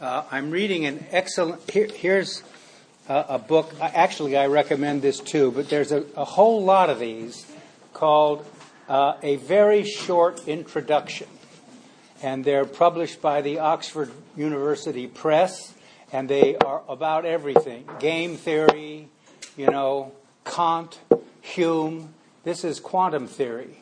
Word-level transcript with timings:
Uh, 0.00 0.24
I'm 0.30 0.50
reading 0.50 0.86
an 0.86 1.04
excellent. 1.10 1.70
Here, 1.70 1.86
here's 1.86 2.42
a, 3.06 3.26
a 3.30 3.38
book. 3.38 3.70
Actually, 3.82 4.34
I 4.34 4.46
recommend 4.46 5.02
this 5.02 5.20
too, 5.20 5.50
but 5.50 5.68
there's 5.68 5.92
a, 5.92 6.06
a 6.16 6.24
whole 6.24 6.64
lot 6.64 6.88
of 6.88 6.98
these 6.98 7.44
called 7.92 8.46
uh, 8.88 9.16
A 9.22 9.36
Very 9.36 9.84
Short 9.84 10.48
Introduction. 10.48 11.26
And 12.22 12.46
they're 12.46 12.64
published 12.64 13.20
by 13.20 13.42
the 13.42 13.58
Oxford 13.58 14.10
University 14.38 15.06
Press, 15.06 15.74
and 16.14 16.30
they 16.30 16.56
are 16.56 16.80
about 16.88 17.26
everything 17.26 17.86
game 17.98 18.38
theory, 18.38 19.10
you 19.54 19.66
know, 19.66 20.12
Kant, 20.46 20.98
Hume. 21.42 22.14
This 22.44 22.64
is 22.64 22.80
quantum 22.80 23.26
theory. 23.26 23.76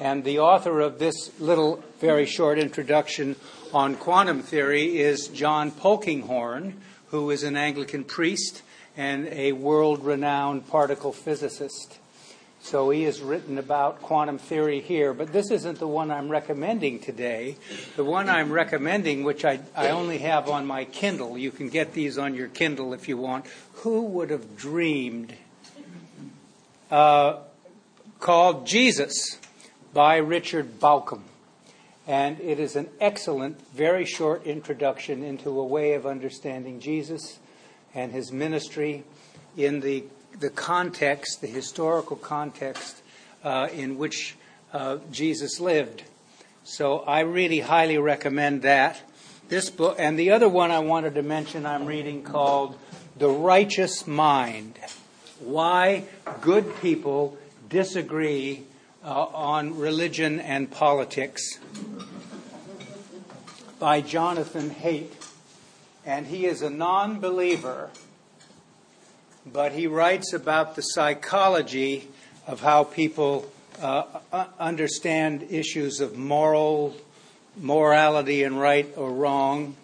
And 0.00 0.24
the 0.24 0.40
author 0.40 0.80
of 0.80 0.98
this 0.98 1.30
little, 1.38 1.80
very 2.00 2.26
short 2.26 2.58
introduction 2.58 3.36
on 3.74 3.96
quantum 3.96 4.40
theory 4.40 5.00
is 5.00 5.26
John 5.26 5.72
Polkinghorne, 5.72 6.74
who 7.08 7.30
is 7.30 7.42
an 7.42 7.56
Anglican 7.56 8.04
priest 8.04 8.62
and 8.96 9.26
a 9.26 9.50
world 9.50 10.04
renowned 10.04 10.68
particle 10.68 11.12
physicist. 11.12 11.98
So 12.62 12.90
he 12.90 13.02
has 13.02 13.20
written 13.20 13.58
about 13.58 14.00
quantum 14.00 14.38
theory 14.38 14.80
here, 14.80 15.12
but 15.12 15.32
this 15.32 15.50
isn't 15.50 15.80
the 15.80 15.88
one 15.88 16.12
I'm 16.12 16.28
recommending 16.28 17.00
today. 17.00 17.56
The 17.96 18.04
one 18.04 18.28
I'm 18.28 18.52
recommending, 18.52 19.24
which 19.24 19.44
I, 19.44 19.58
I 19.74 19.90
only 19.90 20.18
have 20.18 20.48
on 20.48 20.66
my 20.66 20.84
Kindle, 20.84 21.36
you 21.36 21.50
can 21.50 21.68
get 21.68 21.94
these 21.94 22.16
on 22.16 22.36
your 22.36 22.48
Kindle 22.48 22.94
if 22.94 23.08
you 23.08 23.18
want. 23.18 23.44
Who 23.82 24.02
would 24.02 24.30
have 24.30 24.56
dreamed? 24.56 25.34
Uh, 26.92 27.40
called 28.20 28.68
Jesus 28.68 29.40
by 29.92 30.18
Richard 30.18 30.78
Bauckham. 30.78 31.22
And 32.06 32.38
it 32.40 32.60
is 32.60 32.76
an 32.76 32.88
excellent, 33.00 33.60
very 33.72 34.04
short 34.04 34.44
introduction 34.44 35.22
into 35.22 35.58
a 35.58 35.64
way 35.64 35.94
of 35.94 36.06
understanding 36.06 36.80
Jesus 36.80 37.38
and 37.94 38.12
his 38.12 38.30
ministry 38.30 39.04
in 39.56 39.80
the, 39.80 40.04
the 40.38 40.50
context, 40.50 41.40
the 41.40 41.46
historical 41.46 42.16
context 42.16 43.02
uh, 43.42 43.68
in 43.72 43.96
which 43.96 44.36
uh, 44.72 44.98
Jesus 45.10 45.60
lived. 45.60 46.02
So 46.64 46.98
I 47.00 47.20
really 47.20 47.60
highly 47.60 47.98
recommend 47.98 48.62
that. 48.62 49.00
This 49.48 49.70
book, 49.70 49.96
and 49.98 50.18
the 50.18 50.30
other 50.30 50.48
one 50.48 50.70
I 50.70 50.80
wanted 50.80 51.14
to 51.14 51.22
mention, 51.22 51.66
I'm 51.66 51.86
reading 51.86 52.22
called 52.22 52.78
The 53.16 53.28
Righteous 53.28 54.06
Mind 54.06 54.78
Why 55.40 56.04
Good 56.40 56.80
People 56.80 57.36
Disagree 57.68 58.64
uh, 59.04 59.24
on 59.34 59.78
Religion 59.78 60.40
and 60.40 60.70
Politics 60.70 61.58
by 63.78 64.00
Jonathan 64.00 64.70
Haidt. 64.70 65.12
And 66.06 66.26
he 66.26 66.46
is 66.46 66.62
a 66.62 66.70
non 66.70 67.20
believer, 67.20 67.90
but 69.44 69.72
he 69.72 69.86
writes 69.86 70.32
about 70.32 70.74
the 70.74 70.82
psychology 70.82 72.08
of 72.46 72.60
how 72.60 72.84
people 72.84 73.50
uh, 73.80 74.04
understand 74.58 75.46
issues 75.50 76.00
of 76.00 76.16
moral 76.16 76.96
morality 77.56 78.42
and 78.42 78.60
right 78.60 78.92
or 78.96 79.10
wrong. 79.10 79.76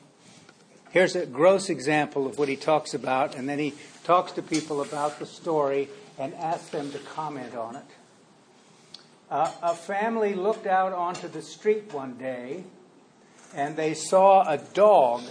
Here's 0.90 1.14
a 1.14 1.24
gross 1.26 1.70
example 1.70 2.26
of 2.26 2.38
what 2.38 2.48
he 2.48 2.56
talks 2.56 2.94
about, 2.94 3.36
and 3.36 3.48
then 3.48 3.58
he 3.58 3.74
talks 4.04 4.32
to 4.32 4.42
people 4.42 4.82
about 4.82 5.18
the 5.18 5.26
story 5.26 5.88
and 6.18 6.34
asks 6.34 6.70
them 6.70 6.90
to 6.92 6.98
comment 6.98 7.54
on 7.54 7.76
it. 7.76 7.84
Uh, 9.30 9.48
a 9.62 9.74
family 9.74 10.34
looked 10.34 10.66
out 10.66 10.92
onto 10.92 11.28
the 11.28 11.40
street 11.40 11.92
one 11.92 12.14
day 12.14 12.64
and 13.54 13.76
they 13.76 13.94
saw 13.94 14.42
a 14.48 14.58
dog 14.58 15.22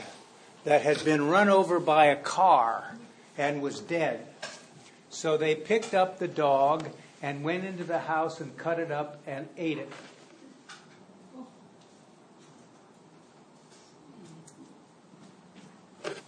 that 0.63 0.81
had 0.81 1.03
been 1.03 1.27
run 1.27 1.49
over 1.49 1.81
by 1.81 2.05
a 2.05 2.15
car 2.15 2.95
and 3.37 3.61
was 3.61 3.81
dead. 3.81 4.25
So 5.09 5.35
they 5.35 5.53
picked 5.53 5.93
up 5.93 6.17
the 6.17 6.29
dog 6.29 6.87
and 7.21 7.43
went 7.43 7.65
into 7.65 7.83
the 7.83 7.99
house 7.99 8.39
and 8.39 8.55
cut 8.55 8.79
it 8.79 8.89
up 8.89 9.19
and 9.27 9.49
ate 9.57 9.79
it. 9.79 9.91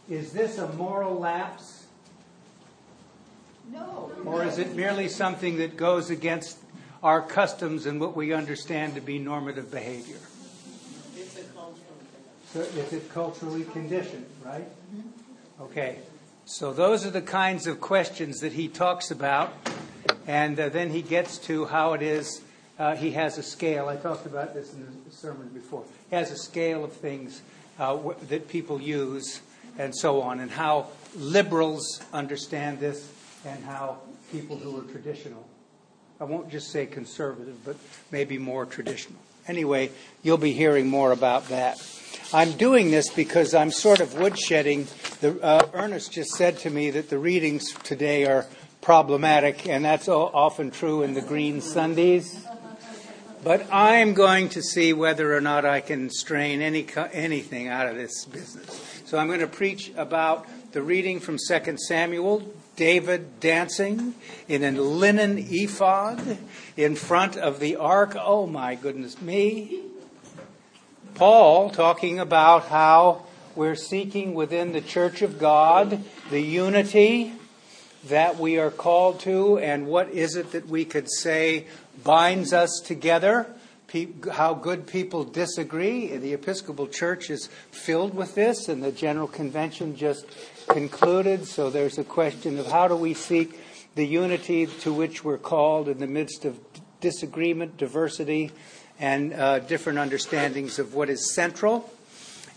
Is 0.09 0.33
this 0.33 0.57
a 0.57 0.67
moral 0.73 1.17
lapse? 1.17 1.85
No. 3.71 4.11
Or 4.25 4.43
is 4.43 4.57
it 4.57 4.75
merely 4.75 5.07
something 5.07 5.57
that 5.59 5.77
goes 5.77 6.09
against 6.09 6.57
our 7.03 7.22
customs 7.22 7.85
and 7.85 8.00
what 8.00 8.16
we 8.16 8.34
understand 8.34 8.95
to 8.95 9.01
be 9.01 9.17
normative 9.17 9.72
behavior. 9.72 10.19
It's 11.17 11.38
a 11.38 11.44
cultural. 11.44 11.75
So 12.53 12.59
is 12.59 12.94
it 12.94 13.09
culturally 13.09 13.63
conditioned, 13.63 14.25
right? 14.44 14.67
Okay. 15.59 16.00
So 16.45 16.73
those 16.73 17.06
are 17.06 17.11
the 17.11 17.22
kinds 17.22 17.67
of 17.67 17.79
questions 17.79 18.40
that 18.40 18.53
he 18.53 18.67
talks 18.67 19.09
about, 19.09 19.53
and 20.28 20.59
uh, 20.59 20.69
then 20.69 20.90
he 20.90 21.01
gets 21.01 21.38
to 21.40 21.66
how 21.66 21.94
it 21.94 22.01
is. 22.01 22.41
Uh, 22.78 22.95
he 22.95 23.11
has 23.11 23.38
a 23.38 23.44
scale. 23.44 23.88
I 23.88 23.95
talked 23.95 24.25
about 24.25 24.53
this 24.53 24.73
in 24.73 24.85
the 25.06 25.16
sermon 25.16 25.50
before. 25.50 25.84
He 26.09 26.16
has 26.16 26.31
a 26.31 26.38
scale 26.38 26.84
of 26.84 26.94
things 26.94 27.41
uh, 27.79 27.95
w- 27.95 28.17
that 28.28 28.47
people 28.50 28.81
use, 28.81 29.41
and 29.78 29.95
so 29.95 30.22
on, 30.22 30.40
and 30.40 30.51
how 30.51 30.88
liberals 31.16 32.01
understand 32.11 32.79
this, 32.79 33.11
and 33.45 33.63
how 33.63 34.00
people 34.31 34.57
who 34.57 34.79
are 34.79 34.84
traditional 34.91 35.47
I 36.21 36.23
won't 36.25 36.51
just 36.51 36.69
say 36.69 36.85
conservative, 36.85 37.65
but 37.65 37.75
maybe 38.11 38.37
more 38.37 38.67
traditional. 38.67 39.17
Anyway, 39.47 39.89
you'll 40.21 40.37
be 40.37 40.53
hearing 40.53 40.87
more 40.87 41.11
about 41.11 41.49
that. 41.49 41.83
I'm 42.31 42.51
doing 42.51 42.91
this 42.91 43.09
because 43.09 43.55
I'm 43.55 43.71
sort 43.71 44.01
of 44.01 44.09
woodshedding. 44.09 44.85
The, 45.21 45.41
uh, 45.41 45.67
Ernest 45.73 46.11
just 46.11 46.35
said 46.35 46.59
to 46.59 46.69
me 46.69 46.91
that 46.91 47.09
the 47.09 47.17
readings 47.17 47.73
today 47.73 48.27
are 48.27 48.45
problematic, 48.81 49.67
and 49.67 49.83
that's 49.83 50.07
often 50.07 50.69
true 50.69 51.01
in 51.01 51.15
the 51.15 51.23
Green 51.23 51.59
Sundays. 51.59 52.45
But 53.43 53.65
I'm 53.73 54.13
going 54.13 54.49
to 54.49 54.61
see 54.61 54.93
whether 54.93 55.35
or 55.35 55.41
not 55.41 55.65
I 55.65 55.81
can 55.81 56.11
strain 56.11 56.61
any 56.61 56.85
anything 57.13 57.67
out 57.67 57.87
of 57.87 57.95
this 57.95 58.25
business. 58.25 59.01
So 59.05 59.17
I'm 59.17 59.25
going 59.25 59.39
to 59.39 59.47
preach 59.47 59.91
about 59.97 60.45
the 60.71 60.83
reading 60.83 61.19
from 61.19 61.39
2 61.39 61.77
Samuel, 61.77 62.43
David 62.75 63.39
dancing 63.39 64.15
in 64.47 64.63
a 64.63 64.71
linen 64.71 65.37
ephod 65.37 66.37
in 66.77 66.95
front 66.95 67.37
of 67.37 67.59
the 67.59 67.75
ark. 67.75 68.15
Oh 68.19 68.47
my 68.47 68.75
goodness 68.75 69.21
me. 69.21 69.81
Paul 71.15 71.69
talking 71.69 72.19
about 72.19 72.67
how 72.67 73.23
we're 73.55 73.75
seeking 73.75 74.33
within 74.33 74.71
the 74.71 74.81
church 74.81 75.21
of 75.21 75.37
God 75.37 76.03
the 76.29 76.41
unity 76.41 77.33
that 78.07 78.37
we 78.39 78.57
are 78.57 78.71
called 78.71 79.19
to, 79.19 79.59
and 79.59 79.85
what 79.85 80.09
is 80.09 80.35
it 80.35 80.51
that 80.53 80.67
we 80.67 80.85
could 80.85 81.11
say 81.11 81.67
binds 82.03 82.53
us 82.53 82.81
together? 82.83 83.45
How 84.31 84.53
good 84.53 84.87
people 84.87 85.25
disagree. 85.25 86.15
The 86.15 86.33
Episcopal 86.33 86.87
Church 86.87 87.29
is 87.29 87.49
filled 87.71 88.15
with 88.15 88.35
this, 88.35 88.69
and 88.69 88.81
the 88.81 88.93
General 88.93 89.27
Convention 89.27 89.97
just 89.97 90.25
concluded. 90.67 91.45
So 91.47 91.69
there's 91.69 91.97
a 91.97 92.03
question 92.03 92.57
of 92.59 92.67
how 92.67 92.88
do 92.88 92.95
we 92.95 93.13
seek 93.13 93.59
the 93.95 94.05
unity 94.05 94.67
to 94.67 94.94
which 94.94 95.23
we're 95.23 95.38
called 95.38 95.89
in 95.89 95.99
the 95.99 96.07
midst 96.07 96.45
of 96.45 96.59
disagreement, 97.01 97.77
diversity, 97.77 98.51
and 98.99 99.33
uh, 99.33 99.59
different 99.59 99.99
understandings 99.99 100.79
of 100.79 100.94
what 100.94 101.09
is 101.09 101.33
central. 101.33 101.91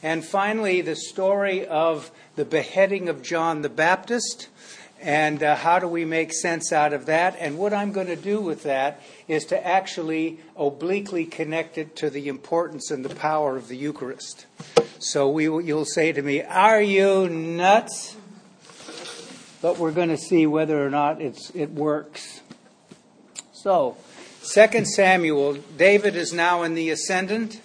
And 0.02 0.24
finally, 0.24 0.82
the 0.82 0.96
story 0.96 1.66
of 1.66 2.10
the 2.36 2.44
beheading 2.44 3.08
of 3.08 3.22
John 3.22 3.62
the 3.62 3.68
Baptist. 3.70 4.48
And 5.00 5.42
uh, 5.42 5.56
how 5.56 5.78
do 5.78 5.88
we 5.88 6.04
make 6.04 6.32
sense 6.32 6.72
out 6.72 6.92
of 6.92 7.06
that? 7.06 7.36
And 7.38 7.58
what 7.58 7.72
I'm 7.72 7.92
going 7.92 8.06
to 8.06 8.16
do 8.16 8.40
with 8.40 8.62
that 8.62 9.00
is 9.28 9.44
to 9.46 9.66
actually 9.66 10.40
obliquely 10.56 11.24
connect 11.24 11.78
it 11.78 11.96
to 11.96 12.10
the 12.10 12.28
importance 12.28 12.90
and 12.90 13.04
the 13.04 13.14
power 13.14 13.56
of 13.56 13.68
the 13.68 13.76
Eucharist. 13.76 14.46
So 15.04 15.28
we, 15.28 15.44
you'll 15.44 15.84
say 15.84 16.12
to 16.12 16.22
me, 16.22 16.40
Are 16.40 16.80
you 16.80 17.28
nuts? 17.28 18.16
But 19.60 19.78
we're 19.78 19.92
going 19.92 20.08
to 20.08 20.16
see 20.16 20.46
whether 20.46 20.82
or 20.84 20.88
not 20.88 21.20
it's, 21.20 21.50
it 21.50 21.70
works. 21.72 22.40
So, 23.52 23.98
2 24.50 24.86
Samuel, 24.86 25.58
David 25.76 26.16
is 26.16 26.32
now 26.32 26.62
in 26.62 26.74
the 26.74 26.88
ascendant. 26.88 27.60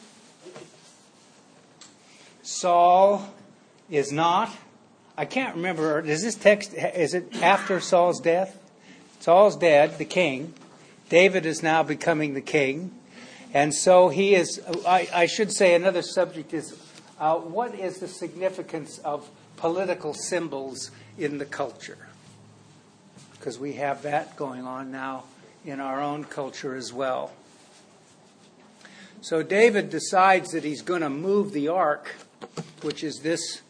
Saul 2.41 3.33
is 3.89 4.11
not. 4.11 4.51
I 5.17 5.23
can't 5.23 5.55
remember. 5.55 6.01
Is 6.01 6.21
this 6.21 6.35
text, 6.35 6.73
is 6.73 7.13
it 7.13 7.41
after 7.41 7.79
Saul's 7.79 8.19
death? 8.19 8.61
Saul's 9.21 9.55
dead, 9.55 9.97
the 9.97 10.03
king. 10.03 10.53
David 11.07 11.45
is 11.45 11.63
now 11.63 11.83
becoming 11.83 12.33
the 12.33 12.41
king. 12.41 12.91
And 13.53 13.73
so 13.73 14.09
he 14.09 14.35
is, 14.35 14.61
I, 14.85 15.07
I 15.13 15.25
should 15.25 15.53
say 15.53 15.73
another 15.73 16.01
subject 16.01 16.53
is 16.53 16.77
uh, 17.19 17.35
what 17.35 17.75
is 17.75 17.99
the 17.99 18.07
significance 18.07 18.97
of 18.99 19.29
political 19.57 20.13
symbols 20.13 20.91
in 21.17 21.37
the 21.37 21.45
culture? 21.45 21.97
Because 23.33 23.59
we 23.59 23.73
have 23.73 24.03
that 24.03 24.35
going 24.35 24.65
on 24.65 24.91
now 24.91 25.23
in 25.65 25.79
our 25.79 26.01
own 26.01 26.23
culture 26.23 26.75
as 26.75 26.93
well. 26.93 27.31
So 29.21 29.43
David 29.43 29.89
decides 29.89 30.51
that 30.51 30.63
he's 30.63 30.81
going 30.81 31.01
to 31.01 31.09
move 31.09 31.51
the 31.51 31.67
ark, 31.67 32.15
which 32.81 33.03
is 33.03 33.19
this 33.19 33.61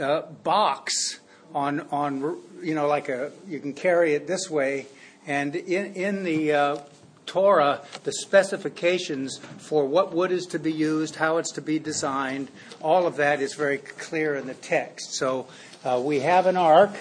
uh, 0.00 0.22
box 0.22 1.20
on 1.54 1.80
on 1.92 2.38
you 2.62 2.74
know 2.74 2.88
like 2.88 3.08
a 3.08 3.30
you 3.46 3.60
can 3.60 3.74
carry 3.74 4.14
it 4.14 4.26
this 4.26 4.50
way, 4.50 4.86
and 5.26 5.54
in 5.54 5.94
in 5.94 6.24
the 6.24 6.52
uh, 6.52 6.76
Torah, 7.34 7.80
the 8.04 8.12
specifications 8.12 9.38
for 9.58 9.86
what 9.86 10.14
wood 10.14 10.30
is 10.30 10.46
to 10.46 10.60
be 10.60 10.72
used, 10.72 11.16
how 11.16 11.38
it's 11.38 11.50
to 11.50 11.60
be 11.60 11.80
designed, 11.80 12.48
all 12.80 13.08
of 13.08 13.16
that 13.16 13.40
is 13.40 13.54
very 13.54 13.78
clear 13.78 14.36
in 14.36 14.46
the 14.46 14.54
text. 14.54 15.14
So 15.14 15.48
uh, 15.84 16.00
we 16.00 16.20
have 16.20 16.46
an 16.46 16.56
ark, 16.56 16.92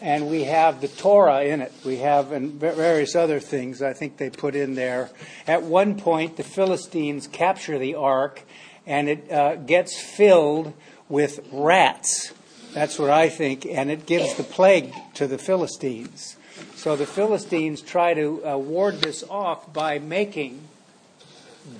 and 0.00 0.30
we 0.30 0.44
have 0.44 0.80
the 0.80 0.88
Torah 0.88 1.42
in 1.42 1.60
it. 1.60 1.70
We 1.84 1.98
have 1.98 2.32
and 2.32 2.54
various 2.54 3.14
other 3.14 3.40
things 3.40 3.82
I 3.82 3.92
think 3.92 4.16
they 4.16 4.30
put 4.30 4.56
in 4.56 4.74
there. 4.74 5.10
At 5.46 5.64
one 5.64 5.98
point, 5.98 6.38
the 6.38 6.44
Philistines 6.44 7.26
capture 7.26 7.78
the 7.78 7.94
ark, 7.94 8.44
and 8.86 9.06
it 9.10 9.30
uh, 9.30 9.56
gets 9.56 10.00
filled 10.00 10.72
with 11.10 11.46
rats. 11.52 12.32
That's 12.72 12.98
what 12.98 13.10
I 13.10 13.28
think, 13.28 13.66
and 13.66 13.90
it 13.90 14.06
gives 14.06 14.34
the 14.34 14.44
plague 14.44 14.94
to 15.16 15.26
the 15.26 15.36
Philistines. 15.36 16.38
So 16.74 16.96
the 16.96 17.06
Philistines 17.06 17.80
try 17.80 18.14
to 18.14 18.44
uh, 18.44 18.56
ward 18.56 19.00
this 19.00 19.22
off 19.28 19.72
by 19.72 19.98
making 19.98 20.60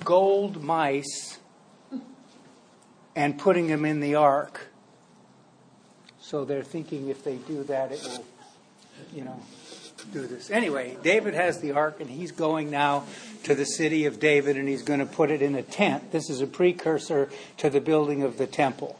gold 0.03 0.63
mice 0.63 1.39
and 3.15 3.37
putting 3.37 3.67
them 3.67 3.85
in 3.85 3.99
the 3.99 4.15
ark. 4.15 4.67
So 6.21 6.45
they're 6.45 6.63
thinking 6.63 7.09
if 7.09 7.23
they 7.23 7.35
do 7.35 7.63
that, 7.65 7.91
it 7.91 8.01
will, 8.01 8.25
you 9.13 9.23
know, 9.23 9.39
do 10.11 10.25
this. 10.25 10.49
Anyway, 10.49 10.97
David 11.03 11.33
has 11.33 11.59
the 11.59 11.73
ark, 11.73 11.99
and 11.99 12.09
he's 12.09 12.31
going 12.31 12.71
now 12.71 13.03
to 13.43 13.55
the 13.55 13.65
city 13.65 14.05
of 14.05 14.19
David, 14.19 14.57
and 14.57 14.67
he's 14.67 14.83
going 14.83 14.99
to 14.99 15.05
put 15.05 15.31
it 15.31 15.41
in 15.41 15.55
a 15.55 15.61
tent. 15.61 16.11
This 16.11 16.29
is 16.29 16.41
a 16.41 16.47
precursor 16.47 17.29
to 17.57 17.69
the 17.69 17.81
building 17.81 18.23
of 18.23 18.37
the 18.37 18.47
temple. 18.47 18.99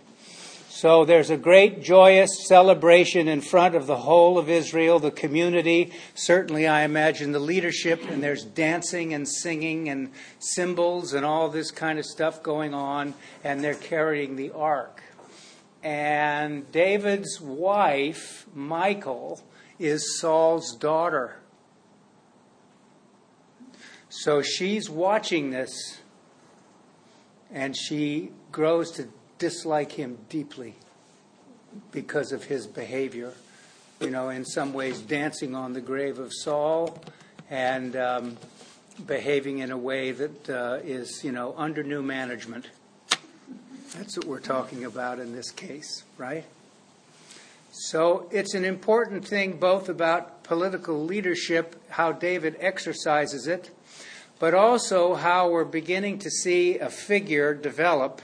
So 0.75 1.05
there's 1.05 1.29
a 1.29 1.37
great 1.37 1.83
joyous 1.83 2.47
celebration 2.47 3.27
in 3.27 3.41
front 3.41 3.75
of 3.75 3.85
the 3.85 3.95
whole 3.95 4.39
of 4.39 4.49
Israel, 4.49 4.97
the 4.97 5.11
community, 5.11 5.93
certainly 6.15 6.65
I 6.65 6.81
imagine 6.81 7.31
the 7.31 7.37
leadership, 7.37 8.03
and 8.09 8.23
there's 8.23 8.43
dancing 8.43 9.13
and 9.13 9.29
singing 9.29 9.87
and 9.87 10.09
cymbals 10.39 11.13
and 11.13 11.27
all 11.27 11.47
this 11.49 11.69
kind 11.69 11.99
of 11.99 12.05
stuff 12.05 12.41
going 12.41 12.73
on, 12.73 13.13
and 13.43 13.63
they're 13.63 13.75
carrying 13.75 14.35
the 14.35 14.49
ark. 14.49 15.03
And 15.83 16.69
David's 16.71 17.39
wife, 17.39 18.47
Michal, 18.55 19.43
is 19.77 20.19
Saul's 20.19 20.75
daughter. 20.75 21.37
So 24.09 24.41
she's 24.41 24.89
watching 24.89 25.51
this, 25.51 26.01
and 27.51 27.77
she 27.77 28.31
grows 28.51 28.89
to 28.93 29.09
dislike 29.43 29.91
him 29.91 30.17
deeply 30.29 30.73
because 31.91 32.31
of 32.31 32.45
his 32.45 32.65
behavior. 32.65 33.33
You 33.99 34.09
know, 34.09 34.29
in 34.29 34.45
some 34.45 34.71
ways, 34.71 35.01
dancing 35.01 35.53
on 35.53 35.73
the 35.73 35.81
grave 35.81 36.17
of 36.17 36.31
Saul 36.31 36.97
and 37.49 37.93
um, 37.97 38.37
behaving 39.05 39.57
in 39.57 39.69
a 39.69 39.77
way 39.77 40.11
that 40.11 40.49
uh, 40.49 40.79
is, 40.81 41.25
you 41.25 41.33
know, 41.33 41.53
under 41.57 41.83
new 41.83 42.01
management. 42.01 42.69
That's 43.97 44.15
what 44.15 44.27
we're 44.27 44.39
talking 44.39 44.85
about 44.85 45.19
in 45.19 45.33
this 45.33 45.51
case, 45.51 46.03
right? 46.17 46.45
So 47.73 48.29
it's 48.31 48.53
an 48.53 48.63
important 48.63 49.27
thing 49.27 49.57
both 49.57 49.89
about 49.89 50.45
political 50.45 51.03
leadership, 51.03 51.75
how 51.89 52.13
David 52.13 52.55
exercises 52.61 53.45
it, 53.47 53.71
but 54.39 54.53
also 54.53 55.15
how 55.15 55.49
we're 55.49 55.65
beginning 55.65 56.19
to 56.19 56.29
see 56.29 56.79
a 56.79 56.89
figure 56.89 57.53
develop 57.53 58.21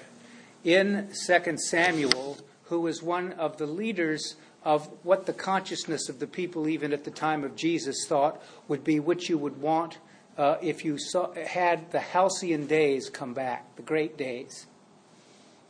in 0.64 1.10
2 1.26 1.58
Samuel, 1.58 2.38
who 2.64 2.82
was 2.82 3.02
one 3.02 3.34
of 3.34 3.58
the 3.58 3.66
leaders 3.66 4.36
of 4.64 4.88
what 5.04 5.26
the 5.26 5.34
consciousness 5.34 6.10
of 6.10 6.20
the 6.20 6.28
people, 6.28 6.68
even 6.68 6.92
at 6.92 7.06
the 7.06 7.12
time 7.12 7.44
of 7.44 7.56
Jesus, 7.56 8.06
thought 8.08 8.42
would 8.68 8.84
be 8.84 9.00
what 9.00 9.30
you 9.30 9.38
would 9.38 9.62
want 9.62 9.98
uh, 10.38 10.58
if 10.62 10.86
you 10.86 10.98
saw, 10.98 11.34
had 11.34 11.92
the 11.92 12.00
halcyon 12.00 12.68
days 12.68 13.10
come 13.10 13.34
back, 13.34 13.76
the 13.76 13.82
great 13.82 14.18
days, 14.18 14.68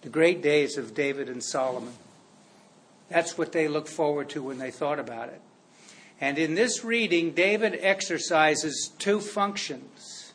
the 0.01 0.09
great 0.09 0.41
days 0.41 0.77
of 0.77 0.93
David 0.93 1.29
and 1.29 1.43
Solomon. 1.43 1.93
That's 3.09 3.37
what 3.37 3.51
they 3.51 3.67
looked 3.67 3.89
forward 3.89 4.29
to 4.29 4.43
when 4.43 4.59
they 4.59 4.71
thought 4.71 4.99
about 4.99 5.29
it. 5.29 5.41
And 6.21 6.37
in 6.37 6.55
this 6.55 6.83
reading, 6.83 7.31
David 7.31 7.79
exercises 7.81 8.91
two 8.99 9.21
functions. 9.21 10.33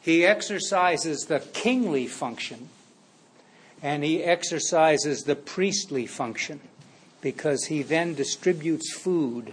He 0.00 0.24
exercises 0.24 1.26
the 1.26 1.40
kingly 1.40 2.06
function 2.06 2.68
and 3.84 4.02
he 4.02 4.24
exercises 4.24 5.24
the 5.24 5.36
priestly 5.36 6.06
function 6.06 6.58
because 7.20 7.66
he 7.66 7.82
then 7.82 8.14
distributes 8.14 8.92
food 8.94 9.52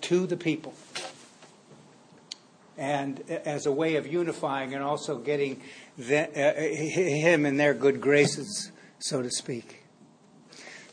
to 0.00 0.26
the 0.26 0.36
people 0.36 0.74
and 2.78 3.20
as 3.28 3.66
a 3.66 3.72
way 3.72 3.96
of 3.96 4.06
unifying 4.06 4.72
and 4.72 4.82
also 4.82 5.18
getting 5.18 5.60
the, 5.98 6.22
uh, 6.22 6.54
him 6.58 7.44
in 7.44 7.56
their 7.56 7.74
good 7.74 8.00
graces, 8.00 8.70
so 8.98 9.20
to 9.20 9.30
speak. 9.30 9.82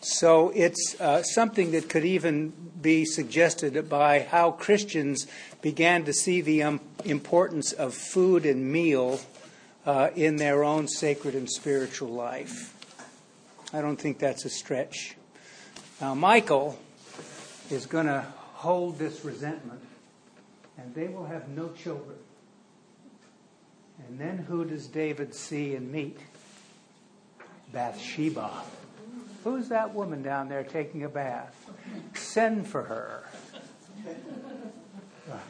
So 0.02 0.52
it's 0.56 1.00
uh, 1.00 1.24
something 1.24 1.72
that 1.72 1.88
could 1.88 2.06
even 2.06 2.54
be 2.82 3.06
suggested 3.06 3.88
by 3.88 4.20
how 4.20 4.52
Christians 4.52 5.26
began 5.62 6.04
to 6.06 6.14
see 6.14 6.42
the 6.42 6.64
um, 6.64 6.82
importance 7.06 7.72
of 7.72 7.94
food 7.94 8.46
and 8.46 8.72
meal 8.72 9.20
uh, 9.86 10.10
in 10.16 10.38
their 10.38 10.64
own 10.64 10.88
sacred 10.88 11.36
and 11.36 11.50
spiritual 11.50 12.10
life. 12.10 12.74
I 13.74 13.82
don't 13.82 13.98
think 14.00 14.20
that's 14.20 14.46
a 14.46 14.50
stretch. 14.50 15.16
Now, 16.02 16.14
Michael 16.14 16.80
is 17.70 17.86
going 17.86 18.08
to 18.08 18.26
hold 18.54 18.98
this 18.98 19.24
resentment, 19.24 19.82
and 20.78 20.94
they 20.96 21.08
will 21.08 21.26
have 21.26 21.50
no 21.50 21.70
children. 21.70 22.18
And 24.08 24.20
then 24.20 24.38
who 24.38 24.66
does 24.66 24.88
David 24.88 25.34
see 25.34 25.76
and 25.76 25.92
meet? 25.92 26.20
Bathsheba. 27.72 28.52
Who's 29.44 29.70
that 29.70 29.94
woman 29.94 30.24
down 30.24 30.50
there 30.50 30.64
taking 30.64 31.04
a 31.04 31.10
bath? 31.10 31.70
Send 32.14 32.68
for 32.68 32.84
her. 32.84 33.24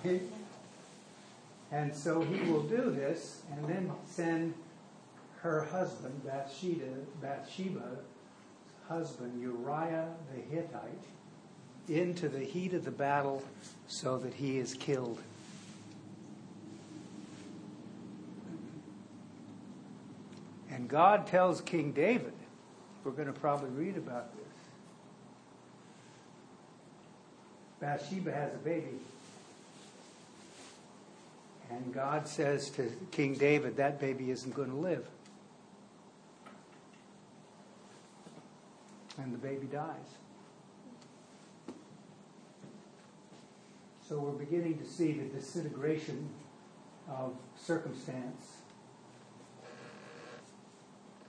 Right? 0.03 0.21
And 1.75 1.93
so 1.93 2.21
he 2.21 2.49
will 2.49 2.63
do 2.63 2.89
this 2.89 3.41
and 3.51 3.67
then 3.67 3.91
send 4.05 4.53
her 5.41 5.65
husband, 5.65 6.23
Bathsheba, 6.23 6.85
Bathsheba's 7.21 7.99
husband, 8.87 9.41
Uriah 9.41 10.07
the 10.33 10.55
Hittite, 10.55 11.03
into 11.89 12.29
the 12.29 12.39
heat 12.39 12.73
of 12.73 12.85
the 12.85 12.91
battle 12.91 13.43
so 13.87 14.17
that 14.19 14.33
he 14.33 14.57
is 14.57 14.73
killed. 14.73 15.21
And 20.71 20.87
God 20.87 21.27
tells 21.27 21.59
King 21.59 21.91
David, 21.91 22.31
we're 23.03 23.11
going 23.11 23.27
to 23.27 23.37
probably 23.37 23.69
read 23.71 23.97
about 23.97 24.33
this. 24.37 24.45
Bathsheba 27.81 28.31
has 28.31 28.53
a 28.53 28.59
baby. 28.59 28.97
And 31.69 31.93
God 31.93 32.27
says 32.27 32.69
to 32.71 32.91
King 33.11 33.33
David, 33.33 33.77
that 33.77 33.99
baby 33.99 34.31
isn't 34.31 34.53
going 34.53 34.69
to 34.69 34.75
live. 34.75 35.05
And 39.17 39.33
the 39.33 39.37
baby 39.37 39.67
dies. 39.67 40.17
So 44.07 44.19
we're 44.19 44.31
beginning 44.31 44.77
to 44.77 44.85
see 44.85 45.13
the 45.13 45.25
disintegration 45.25 46.29
of 47.09 47.33
circumstance. 47.57 48.57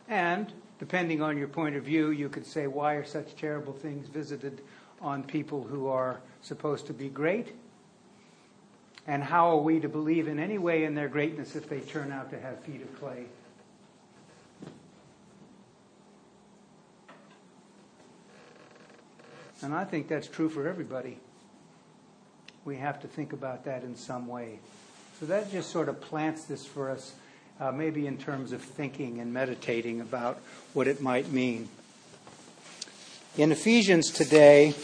And, 0.08 0.52
depending 0.78 1.22
on 1.22 1.38
your 1.38 1.48
point 1.48 1.74
of 1.74 1.84
view, 1.84 2.10
you 2.10 2.28
could 2.28 2.44
say, 2.46 2.66
why 2.66 2.94
are 2.94 3.04
such 3.04 3.34
terrible 3.34 3.72
things 3.72 4.08
visited 4.08 4.60
on 5.00 5.22
people 5.22 5.62
who 5.62 5.88
are 5.88 6.20
supposed 6.42 6.86
to 6.86 6.92
be 6.92 7.08
great? 7.08 7.54
And 9.06 9.22
how 9.22 9.50
are 9.50 9.60
we 9.60 9.78
to 9.80 9.88
believe 9.88 10.26
in 10.26 10.38
any 10.38 10.58
way 10.58 10.84
in 10.84 10.94
their 10.94 11.08
greatness 11.08 11.54
if 11.54 11.68
they 11.68 11.80
turn 11.80 12.10
out 12.10 12.30
to 12.30 12.40
have 12.40 12.60
feet 12.60 12.82
of 12.82 12.98
clay? 12.98 13.26
And 19.62 19.74
I 19.74 19.84
think 19.84 20.08
that's 20.08 20.26
true 20.26 20.48
for 20.48 20.68
everybody. 20.68 21.18
We 22.64 22.76
have 22.76 23.00
to 23.02 23.08
think 23.08 23.32
about 23.32 23.64
that 23.64 23.84
in 23.84 23.96
some 23.96 24.26
way. 24.26 24.58
So 25.20 25.26
that 25.26 25.50
just 25.50 25.70
sort 25.70 25.88
of 25.88 26.00
plants 26.00 26.44
this 26.44 26.66
for 26.66 26.90
us, 26.90 27.14
uh, 27.58 27.72
maybe 27.72 28.06
in 28.06 28.18
terms 28.18 28.52
of 28.52 28.60
thinking 28.60 29.18
and 29.18 29.32
meditating 29.32 30.00
about 30.00 30.40
what 30.74 30.88
it 30.88 31.00
might 31.00 31.30
mean. 31.30 31.68
In 33.38 33.52
Ephesians 33.52 34.10
today, 34.10 34.74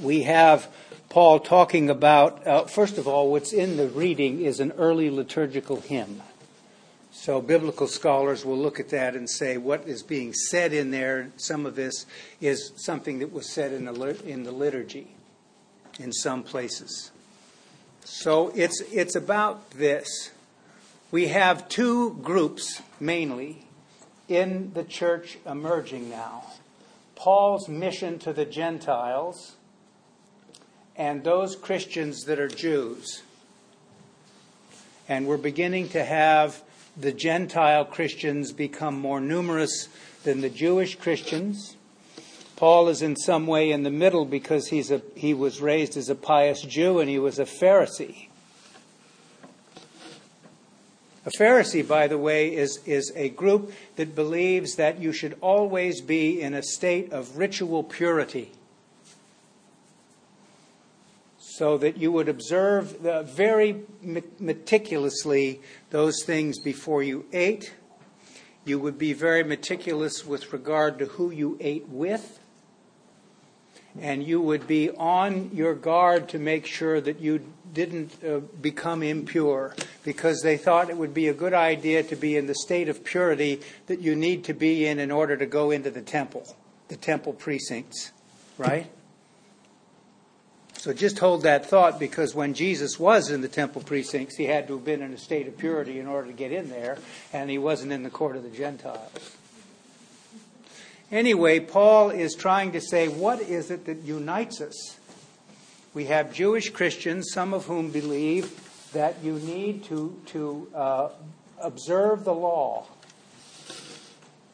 we 0.00 0.22
have 0.22 0.68
Paul 1.14 1.38
talking 1.38 1.90
about, 1.90 2.44
uh, 2.44 2.64
first 2.64 2.98
of 2.98 3.06
all, 3.06 3.30
what's 3.30 3.52
in 3.52 3.76
the 3.76 3.86
reading 3.86 4.40
is 4.40 4.58
an 4.58 4.72
early 4.72 5.10
liturgical 5.10 5.80
hymn. 5.80 6.20
So, 7.12 7.40
biblical 7.40 7.86
scholars 7.86 8.44
will 8.44 8.58
look 8.58 8.80
at 8.80 8.88
that 8.88 9.14
and 9.14 9.30
say 9.30 9.56
what 9.56 9.86
is 9.86 10.02
being 10.02 10.32
said 10.32 10.72
in 10.72 10.90
there, 10.90 11.30
some 11.36 11.66
of 11.66 11.76
this 11.76 12.04
is 12.40 12.72
something 12.74 13.20
that 13.20 13.32
was 13.32 13.48
said 13.48 13.72
in 13.72 13.84
the, 13.84 14.26
in 14.26 14.42
the 14.42 14.50
liturgy 14.50 15.06
in 16.00 16.12
some 16.12 16.42
places. 16.42 17.12
So, 18.02 18.48
it's, 18.56 18.80
it's 18.92 19.14
about 19.14 19.70
this. 19.70 20.32
We 21.12 21.28
have 21.28 21.68
two 21.68 22.18
groups 22.24 22.82
mainly 22.98 23.68
in 24.28 24.72
the 24.74 24.82
church 24.82 25.38
emerging 25.46 26.10
now 26.10 26.42
Paul's 27.14 27.68
mission 27.68 28.18
to 28.18 28.32
the 28.32 28.44
Gentiles 28.44 29.54
and 30.96 31.24
those 31.24 31.56
Christians 31.56 32.24
that 32.24 32.38
are 32.38 32.48
Jews. 32.48 33.22
And 35.08 35.26
we're 35.26 35.36
beginning 35.36 35.88
to 35.90 36.04
have 36.04 36.62
the 36.96 37.12
Gentile 37.12 37.84
Christians 37.84 38.52
become 38.52 38.98
more 38.98 39.20
numerous 39.20 39.88
than 40.22 40.40
the 40.40 40.50
Jewish 40.50 40.96
Christians. 40.96 41.76
Paul 42.56 42.88
is 42.88 43.02
in 43.02 43.16
some 43.16 43.46
way 43.46 43.72
in 43.72 43.82
the 43.82 43.90
middle 43.90 44.24
because 44.24 44.68
he's 44.68 44.90
a, 44.90 45.02
he 45.16 45.34
was 45.34 45.60
raised 45.60 45.96
as 45.96 46.08
a 46.08 46.14
pious 46.14 46.62
Jew 46.62 47.00
and 47.00 47.10
he 47.10 47.18
was 47.18 47.38
a 47.38 47.44
Pharisee. 47.44 48.28
A 51.26 51.30
Pharisee, 51.38 51.86
by 51.86 52.06
the 52.06 52.18
way, 52.18 52.54
is, 52.54 52.80
is 52.86 53.10
a 53.16 53.30
group 53.30 53.72
that 53.96 54.14
believes 54.14 54.76
that 54.76 55.00
you 55.00 55.12
should 55.12 55.36
always 55.40 56.00
be 56.00 56.40
in 56.40 56.54
a 56.54 56.62
state 56.62 57.12
of 57.12 57.38
ritual 57.38 57.82
purity 57.82 58.52
so 61.56 61.78
that 61.78 61.96
you 61.96 62.10
would 62.10 62.28
observe 62.28 62.98
very 63.28 63.82
meticulously 64.02 65.60
those 65.90 66.24
things 66.24 66.58
before 66.58 67.00
you 67.00 67.26
ate. 67.32 67.74
You 68.64 68.80
would 68.80 68.98
be 68.98 69.12
very 69.12 69.44
meticulous 69.44 70.26
with 70.26 70.52
regard 70.52 70.98
to 70.98 71.04
who 71.04 71.30
you 71.30 71.56
ate 71.60 71.88
with. 71.88 72.40
And 74.00 74.24
you 74.24 74.40
would 74.40 74.66
be 74.66 74.90
on 74.90 75.50
your 75.52 75.74
guard 75.74 76.28
to 76.30 76.40
make 76.40 76.66
sure 76.66 77.00
that 77.00 77.20
you 77.20 77.44
didn't 77.72 78.24
uh, 78.24 78.40
become 78.60 79.04
impure 79.04 79.76
because 80.02 80.40
they 80.42 80.56
thought 80.56 80.90
it 80.90 80.96
would 80.96 81.14
be 81.14 81.28
a 81.28 81.34
good 81.34 81.54
idea 81.54 82.02
to 82.02 82.16
be 82.16 82.36
in 82.36 82.48
the 82.48 82.56
state 82.56 82.88
of 82.88 83.04
purity 83.04 83.60
that 83.86 84.00
you 84.00 84.16
need 84.16 84.42
to 84.44 84.54
be 84.54 84.84
in 84.84 84.98
in 84.98 85.12
order 85.12 85.36
to 85.36 85.46
go 85.46 85.70
into 85.70 85.92
the 85.92 86.02
temple, 86.02 86.56
the 86.88 86.96
temple 86.96 87.32
precincts, 87.32 88.10
right? 88.58 88.90
So 90.84 90.92
just 90.92 91.18
hold 91.18 91.44
that 91.44 91.64
thought 91.64 91.98
because 91.98 92.34
when 92.34 92.52
Jesus 92.52 93.00
was 93.00 93.30
in 93.30 93.40
the 93.40 93.48
temple 93.48 93.80
precincts, 93.80 94.36
he 94.36 94.44
had 94.44 94.66
to 94.66 94.74
have 94.74 94.84
been 94.84 95.00
in 95.00 95.14
a 95.14 95.16
state 95.16 95.48
of 95.48 95.56
purity 95.56 95.98
in 95.98 96.06
order 96.06 96.26
to 96.26 96.34
get 96.34 96.52
in 96.52 96.68
there, 96.68 96.98
and 97.32 97.48
he 97.48 97.56
wasn't 97.56 97.90
in 97.90 98.02
the 98.02 98.10
court 98.10 98.36
of 98.36 98.42
the 98.42 98.50
Gentiles. 98.50 99.34
Anyway, 101.10 101.58
Paul 101.58 102.10
is 102.10 102.34
trying 102.34 102.72
to 102.72 102.82
say, 102.82 103.08
what 103.08 103.40
is 103.40 103.70
it 103.70 103.86
that 103.86 104.02
unites 104.02 104.60
us? 104.60 104.98
We 105.94 106.04
have 106.04 106.34
Jewish 106.34 106.68
Christians, 106.68 107.30
some 107.32 107.54
of 107.54 107.64
whom 107.64 107.90
believe 107.90 108.90
that 108.92 109.24
you 109.24 109.36
need 109.38 109.84
to, 109.84 110.20
to 110.26 110.68
uh, 110.74 111.08
observe 111.62 112.24
the 112.24 112.34
law, 112.34 112.84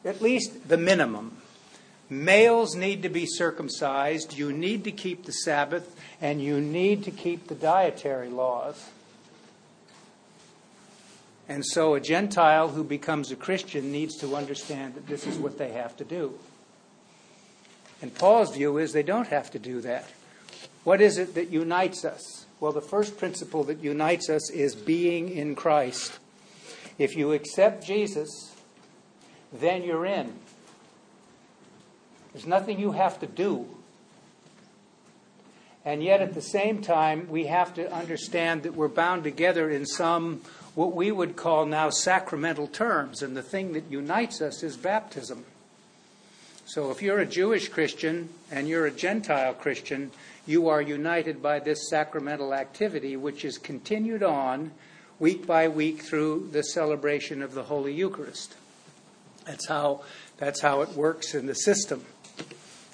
at 0.05 0.21
least 0.21 0.69
the 0.69 0.77
minimum. 0.77 1.41
Males 2.09 2.75
need 2.75 3.03
to 3.03 3.09
be 3.09 3.25
circumcised. 3.25 4.37
You 4.37 4.53
need 4.53 4.85
to 4.85 4.91
keep 4.91 5.25
the 5.25 5.31
Sabbath 5.31 5.95
and 6.21 6.41
you 6.41 6.61
need 6.61 7.03
to 7.03 7.11
keep 7.11 7.47
the 7.47 7.55
dietary 7.55 8.29
laws. 8.29 8.89
And 11.49 11.65
so 11.65 11.95
a 11.95 11.99
Gentile 11.99 12.69
who 12.69 12.83
becomes 12.83 13.31
a 13.31 13.35
Christian 13.35 13.91
needs 13.91 14.15
to 14.19 14.35
understand 14.35 14.93
that 14.93 15.07
this 15.07 15.25
is 15.25 15.37
what 15.37 15.57
they 15.57 15.71
have 15.71 15.97
to 15.97 16.05
do. 16.05 16.37
And 18.01 18.13
Paul's 18.13 18.55
view 18.55 18.77
is 18.77 18.93
they 18.93 19.03
don't 19.03 19.27
have 19.27 19.51
to 19.51 19.59
do 19.59 19.81
that. 19.81 20.05
What 20.83 21.01
is 21.01 21.17
it 21.17 21.35
that 21.35 21.49
unites 21.49 22.05
us? 22.05 22.45
Well, 22.59 22.71
the 22.71 22.81
first 22.81 23.17
principle 23.17 23.63
that 23.65 23.79
unites 23.79 24.29
us 24.29 24.49
is 24.51 24.75
being 24.75 25.29
in 25.29 25.55
Christ. 25.55 26.19
If 26.97 27.15
you 27.15 27.33
accept 27.33 27.85
Jesus, 27.85 28.55
then 29.51 29.83
you're 29.83 30.05
in. 30.05 30.33
There's 32.33 32.45
nothing 32.45 32.79
you 32.79 32.93
have 32.93 33.19
to 33.19 33.27
do 33.27 33.67
and 35.83 36.03
yet, 36.03 36.21
at 36.21 36.35
the 36.35 36.41
same 36.41 36.81
time, 36.81 37.27
we 37.27 37.45
have 37.45 37.73
to 37.73 37.91
understand 37.91 38.63
that 38.63 38.75
we're 38.75 38.87
bound 38.87 39.23
together 39.23 39.69
in 39.69 39.87
some, 39.87 40.41
what 40.75 40.95
we 40.95 41.11
would 41.11 41.35
call 41.35 41.65
now 41.65 41.89
sacramental 41.89 42.67
terms. 42.67 43.23
And 43.23 43.35
the 43.35 43.41
thing 43.41 43.73
that 43.73 43.89
unites 43.89 44.41
us 44.41 44.61
is 44.61 44.77
baptism. 44.77 45.43
So 46.65 46.91
if 46.91 47.01
you're 47.01 47.19
a 47.19 47.25
Jewish 47.25 47.69
Christian 47.69 48.29
and 48.51 48.67
you're 48.69 48.85
a 48.85 48.91
Gentile 48.91 49.55
Christian, 49.55 50.11
you 50.45 50.69
are 50.69 50.81
united 50.81 51.41
by 51.41 51.59
this 51.59 51.89
sacramental 51.89 52.53
activity, 52.53 53.17
which 53.17 53.43
is 53.43 53.57
continued 53.57 54.21
on 54.21 54.71
week 55.19 55.47
by 55.47 55.67
week 55.67 56.03
through 56.03 56.49
the 56.51 56.63
celebration 56.63 57.41
of 57.41 57.55
the 57.55 57.63
Holy 57.63 57.93
Eucharist. 57.93 58.55
That's 59.45 59.67
how, 59.67 60.03
that's 60.37 60.61
how 60.61 60.81
it 60.81 60.89
works 60.89 61.33
in 61.33 61.47
the 61.47 61.55
system. 61.55 62.05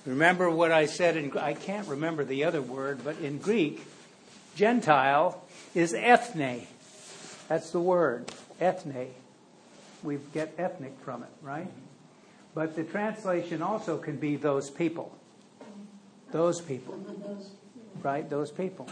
Remember 0.07 0.49
what 0.49 0.71
I 0.71 0.85
said 0.85 1.17
in, 1.17 1.37
I 1.37 1.53
can't 1.53 1.85
remember 1.85 2.23
the 2.23 2.45
other 2.45 2.61
word, 2.61 3.03
but 3.03 3.19
in 3.19 3.39
Greek, 3.39 3.85
Gentile 4.55 5.43
is 5.75 5.93
ethne. 5.93 6.65
That's 7.49 7.71
the 7.71 7.81
word, 7.81 8.31
ethne. 8.61 9.09
We 10.03 10.19
get 10.33 10.53
ethnic 10.57 10.93
from 11.03 11.23
it, 11.23 11.29
right? 11.41 11.67
But 12.55 12.77
the 12.77 12.85
translation 12.85 13.61
also 13.61 13.97
can 13.97 14.15
be 14.15 14.37
those 14.37 14.69
people. 14.69 15.13
Those 16.31 16.61
people. 16.61 16.97
Right? 18.01 18.29
Those 18.29 18.49
people. 18.49 18.89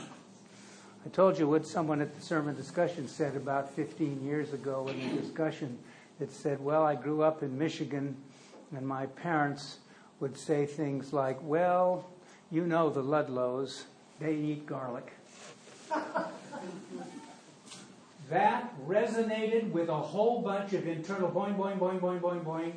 I 1.06 1.10
told 1.10 1.40
you 1.40 1.48
what 1.48 1.66
someone 1.66 2.02
at 2.02 2.14
the 2.14 2.22
sermon 2.22 2.56
discussion 2.56 3.08
said 3.08 3.38
about 3.38 3.74
15 3.74 4.26
years 4.26 4.52
ago 4.52 4.88
in 4.90 5.00
the 5.00 5.22
discussion. 5.22 5.80
It 6.20 6.34
said, 6.34 6.60
Well, 6.60 6.84
I 6.84 6.96
grew 6.96 7.22
up 7.22 7.42
in 7.42 7.58
Michigan, 7.58 8.18
and 8.76 8.86
my 8.86 9.06
parents 9.06 9.78
would 10.20 10.38
say 10.38 10.66
things 10.66 11.14
like, 11.14 11.38
Well, 11.42 12.06
you 12.52 12.66
know 12.66 12.90
the 12.90 13.02
Ludlows, 13.02 13.86
they 14.20 14.36
eat 14.36 14.66
garlic. 14.66 15.12
that 18.30 18.74
resonated 18.88 19.72
with 19.72 19.90
a 19.90 19.96
whole 19.96 20.42
bunch 20.42 20.74
of 20.74 20.88
internal 20.88 21.30
boing, 21.30 21.58
boing, 21.58 21.78
boing, 21.78 22.00
boing, 22.00 22.20
boing, 22.22 22.44
boing. 22.44 22.74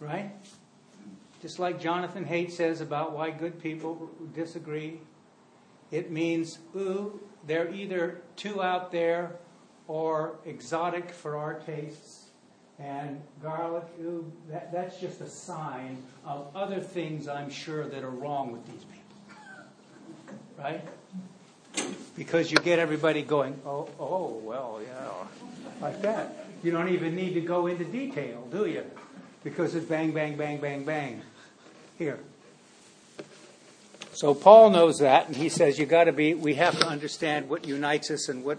Right? 0.00 0.30
Just 1.40 1.58
like 1.58 1.80
Jonathan 1.80 2.24
Haidt 2.24 2.52
says 2.52 2.80
about 2.80 3.12
why 3.12 3.30
good 3.30 3.60
people 3.60 4.10
disagree. 4.34 5.00
It 5.90 6.10
means, 6.10 6.58
ooh, 6.76 7.20
they're 7.46 7.70
either 7.72 8.22
too 8.36 8.62
out 8.62 8.92
there 8.92 9.32
or 9.88 10.36
exotic 10.44 11.10
for 11.10 11.36
our 11.36 11.54
tastes 11.54 12.21
and 12.78 13.20
garlic, 13.42 13.84
ooh, 14.00 14.30
that, 14.50 14.72
that's 14.72 14.98
just 14.98 15.20
a 15.20 15.28
sign 15.28 16.02
of 16.26 16.48
other 16.54 16.80
things 16.80 17.28
I'm 17.28 17.50
sure 17.50 17.86
that 17.88 18.02
are 18.02 18.10
wrong 18.10 18.52
with 18.52 18.66
these 18.66 18.84
people. 18.84 19.02
Right? 20.58 20.84
Because 22.16 22.50
you 22.50 22.58
get 22.58 22.78
everybody 22.78 23.22
going, 23.22 23.60
oh, 23.64 23.88
oh, 23.98 24.40
well, 24.44 24.80
yeah, 24.82 25.72
like 25.80 26.02
that. 26.02 26.46
You 26.62 26.70
don't 26.70 26.90
even 26.90 27.16
need 27.16 27.34
to 27.34 27.40
go 27.40 27.66
into 27.66 27.84
detail, 27.84 28.46
do 28.50 28.66
you? 28.66 28.84
Because 29.42 29.74
it's 29.74 29.86
bang, 29.86 30.12
bang, 30.12 30.36
bang, 30.36 30.58
bang, 30.58 30.84
bang. 30.84 31.22
Here. 31.98 32.20
So 34.12 34.34
Paul 34.34 34.70
knows 34.70 34.98
that, 34.98 35.26
and 35.26 35.36
he 35.36 35.48
says 35.48 35.78
you 35.78 35.86
got 35.86 36.04
to 36.04 36.12
be. 36.12 36.34
We 36.34 36.54
have 36.54 36.78
to 36.78 36.86
understand 36.86 37.48
what 37.48 37.66
unites 37.66 38.10
us 38.10 38.28
and 38.28 38.44
what 38.44 38.58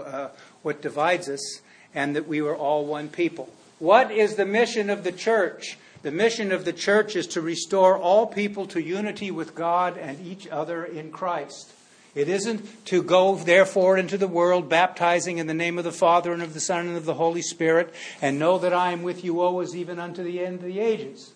uh, 0.00 0.28
what 0.62 0.80
divides 0.80 1.28
us, 1.28 1.60
and 1.94 2.16
that 2.16 2.28
we 2.28 2.40
were 2.40 2.56
all 2.56 2.86
one 2.86 3.08
people. 3.08 3.48
What 3.78 4.10
is 4.10 4.36
the 4.36 4.46
mission 4.46 4.90
of 4.90 5.04
the 5.04 5.12
church? 5.12 5.78
The 6.02 6.10
mission 6.10 6.52
of 6.52 6.64
the 6.64 6.72
church 6.72 7.14
is 7.14 7.26
to 7.28 7.40
restore 7.40 7.96
all 7.96 8.26
people 8.26 8.66
to 8.68 8.82
unity 8.82 9.30
with 9.30 9.54
God 9.54 9.96
and 9.96 10.24
each 10.26 10.48
other 10.48 10.84
in 10.84 11.10
Christ. 11.10 11.72
It 12.14 12.28
isn't 12.28 12.84
to 12.86 13.02
go, 13.02 13.36
therefore, 13.36 13.96
into 13.96 14.18
the 14.18 14.28
world, 14.28 14.68
baptizing 14.68 15.38
in 15.38 15.46
the 15.46 15.54
name 15.54 15.78
of 15.78 15.84
the 15.84 15.92
Father 15.92 16.32
and 16.32 16.42
of 16.42 16.54
the 16.54 16.60
Son 16.60 16.88
and 16.88 16.96
of 16.96 17.06
the 17.06 17.14
Holy 17.14 17.40
Spirit, 17.40 17.94
and 18.20 18.38
know 18.38 18.58
that 18.58 18.74
I 18.74 18.92
am 18.92 19.02
with 19.02 19.24
you 19.24 19.40
always, 19.40 19.74
even 19.74 19.98
unto 19.98 20.22
the 20.22 20.44
end 20.44 20.58
of 20.58 20.66
the 20.66 20.80
ages, 20.80 21.32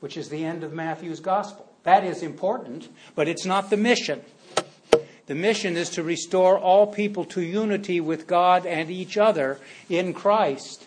which 0.00 0.16
is 0.16 0.28
the 0.28 0.44
end 0.44 0.62
of 0.62 0.72
Matthew's 0.72 1.18
gospel. 1.18 1.66
That 1.82 2.04
is 2.04 2.22
important, 2.22 2.88
but 3.16 3.26
it's 3.26 3.46
not 3.46 3.70
the 3.70 3.76
mission. 3.76 4.22
The 5.28 5.34
mission 5.34 5.76
is 5.76 5.90
to 5.90 6.02
restore 6.02 6.58
all 6.58 6.86
people 6.86 7.24
to 7.26 7.42
unity 7.42 8.00
with 8.00 8.26
God 8.26 8.64
and 8.66 8.90
each 8.90 9.16
other 9.16 9.58
in 9.88 10.14
Christ. 10.14 10.86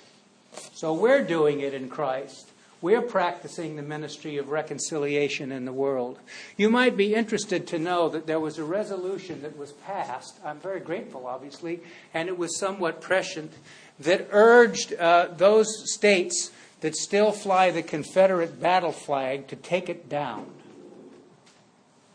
So 0.73 0.93
we're 0.93 1.23
doing 1.23 1.61
it 1.61 1.73
in 1.75 1.89
Christ. 1.89 2.49
We're 2.81 3.03
practicing 3.03 3.75
the 3.75 3.83
ministry 3.83 4.37
of 4.37 4.49
reconciliation 4.49 5.51
in 5.51 5.65
the 5.65 5.71
world. 5.71 6.17
You 6.57 6.71
might 6.71 6.97
be 6.97 7.13
interested 7.13 7.67
to 7.67 7.77
know 7.77 8.09
that 8.09 8.25
there 8.25 8.39
was 8.39 8.57
a 8.57 8.63
resolution 8.63 9.43
that 9.43 9.55
was 9.55 9.73
passed. 9.73 10.39
I'm 10.43 10.59
very 10.59 10.79
grateful, 10.79 11.27
obviously, 11.27 11.81
and 12.11 12.27
it 12.27 12.39
was 12.39 12.57
somewhat 12.57 12.99
prescient 12.99 13.53
that 13.99 14.29
urged 14.31 14.93
uh, 14.93 15.27
those 15.37 15.67
states 15.93 16.49
that 16.79 16.95
still 16.95 17.31
fly 17.31 17.69
the 17.69 17.83
Confederate 17.83 18.59
battle 18.59 18.91
flag 18.91 19.47
to 19.49 19.55
take 19.55 19.87
it 19.87 20.09
down. 20.09 20.47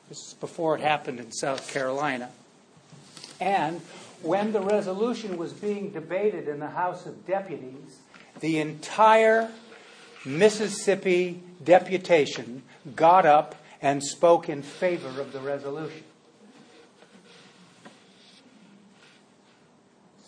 This 0.08 0.28
is 0.28 0.34
before 0.34 0.76
it 0.76 0.80
happened 0.80 1.18
in 1.18 1.32
South 1.32 1.68
Carolina. 1.72 2.30
And 3.40 3.80
when 4.22 4.52
the 4.52 4.60
resolution 4.60 5.36
was 5.36 5.52
being 5.52 5.90
debated 5.90 6.48
in 6.48 6.60
the 6.60 6.68
House 6.68 7.06
of 7.06 7.26
Deputies, 7.26 7.98
the 8.40 8.58
entire 8.58 9.50
Mississippi 10.24 11.42
deputation 11.62 12.62
got 12.94 13.26
up 13.26 13.56
and 13.82 14.02
spoke 14.02 14.48
in 14.48 14.62
favor 14.62 15.20
of 15.20 15.32
the 15.32 15.40
resolution. 15.40 16.04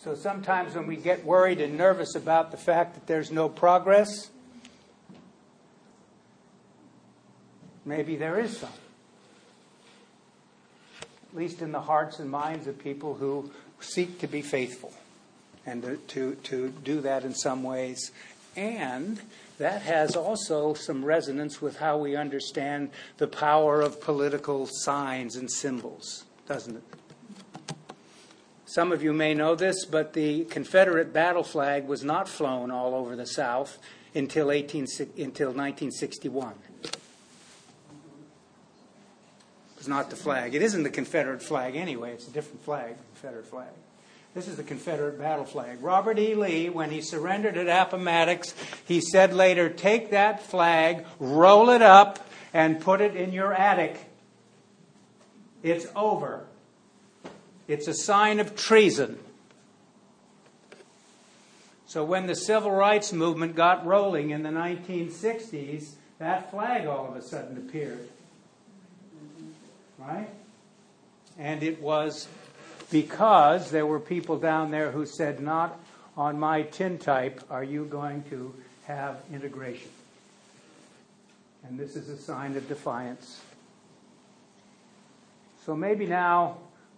So 0.02 0.14
sometimes 0.14 0.74
when 0.74 0.86
we 0.86 0.96
get 0.96 1.24
worried 1.24 1.60
and 1.60 1.76
nervous 1.76 2.14
about 2.14 2.50
the 2.50 2.56
fact 2.56 2.94
that 2.94 3.06
there's 3.06 3.30
no 3.30 3.48
progress, 3.48 4.30
maybe 7.84 8.16
there 8.16 8.38
is 8.38 8.56
some. 8.56 8.70
At 11.30 11.36
least 11.36 11.62
in 11.62 11.72
the 11.72 11.80
hearts 11.80 12.18
and 12.18 12.30
minds 12.30 12.66
of 12.66 12.78
people 12.78 13.14
who 13.14 13.50
seek 13.80 14.18
to 14.20 14.26
be 14.26 14.42
faithful 14.42 14.92
and 15.66 15.82
to, 15.82 15.96
to, 15.96 16.34
to 16.34 16.70
do 16.82 17.00
that 17.02 17.24
in 17.24 17.34
some 17.34 17.62
ways. 17.62 18.10
And 18.56 19.20
that 19.58 19.82
has 19.82 20.16
also 20.16 20.74
some 20.74 21.04
resonance 21.04 21.60
with 21.60 21.78
how 21.78 21.98
we 21.98 22.16
understand 22.16 22.90
the 23.18 23.28
power 23.28 23.80
of 23.80 24.00
political 24.00 24.66
signs 24.66 25.36
and 25.36 25.50
symbols, 25.50 26.24
doesn't 26.46 26.76
it? 26.76 26.82
Some 28.64 28.92
of 28.92 29.02
you 29.02 29.12
may 29.12 29.34
know 29.34 29.54
this, 29.54 29.84
but 29.84 30.12
the 30.12 30.44
Confederate 30.44 31.12
battle 31.12 31.42
flag 31.42 31.86
was 31.86 32.04
not 32.04 32.28
flown 32.28 32.70
all 32.70 32.94
over 32.94 33.16
the 33.16 33.26
South 33.26 33.78
until, 34.14 34.50
18, 34.50 34.86
until 35.16 35.48
1961. 35.48 36.54
It 36.82 36.96
was 39.78 39.88
not 39.88 40.10
the 40.10 40.16
flag. 40.16 40.54
It 40.54 40.62
isn't 40.62 40.82
the 40.82 40.90
Confederate 40.90 41.42
flag 41.42 41.76
anyway, 41.76 42.12
it's 42.12 42.28
a 42.28 42.30
different 42.30 42.62
flag, 42.64 42.96
Confederate 43.14 43.46
flag. 43.46 43.68
This 44.34 44.46
is 44.46 44.56
the 44.56 44.62
Confederate 44.62 45.18
battle 45.18 45.44
flag. 45.44 45.82
Robert 45.82 46.18
E. 46.18 46.34
Lee, 46.34 46.68
when 46.68 46.90
he 46.90 47.00
surrendered 47.00 47.56
at 47.56 47.66
Appomattox, 47.68 48.54
he 48.86 49.00
said 49.00 49.32
later, 49.32 49.68
Take 49.68 50.10
that 50.10 50.42
flag, 50.42 51.06
roll 51.18 51.70
it 51.70 51.82
up, 51.82 52.28
and 52.52 52.80
put 52.80 53.00
it 53.00 53.16
in 53.16 53.32
your 53.32 53.52
attic. 53.52 53.98
It's 55.62 55.86
over. 55.96 56.44
It's 57.66 57.88
a 57.88 57.94
sign 57.94 58.38
of 58.38 58.54
treason. 58.54 59.18
So 61.86 62.04
when 62.04 62.26
the 62.26 62.36
civil 62.36 62.70
rights 62.70 63.12
movement 63.12 63.56
got 63.56 63.86
rolling 63.86 64.30
in 64.30 64.42
the 64.42 64.50
1960s, 64.50 65.92
that 66.18 66.50
flag 66.50 66.86
all 66.86 67.08
of 67.08 67.16
a 67.16 67.22
sudden 67.22 67.56
appeared. 67.56 68.08
Right? 69.98 70.28
And 71.38 71.62
it 71.62 71.80
was 71.80 72.28
because 72.90 73.70
there 73.70 73.86
were 73.86 74.00
people 74.00 74.38
down 74.38 74.70
there 74.70 74.90
who 74.90 75.06
said, 75.06 75.40
Not 75.40 75.78
on 76.16 76.38
my 76.38 76.62
tintype 76.62 77.42
are 77.50 77.64
you 77.64 77.84
going 77.84 78.22
to 78.30 78.54
have 78.86 79.20
integration. 79.32 79.90
And 81.68 81.78
this 81.78 81.96
is 81.96 82.08
a 82.08 82.16
sign 82.16 82.56
of 82.56 82.66
defiance. 82.68 83.40
So 85.64 85.76
maybe 85.76 86.06
now 86.06 86.56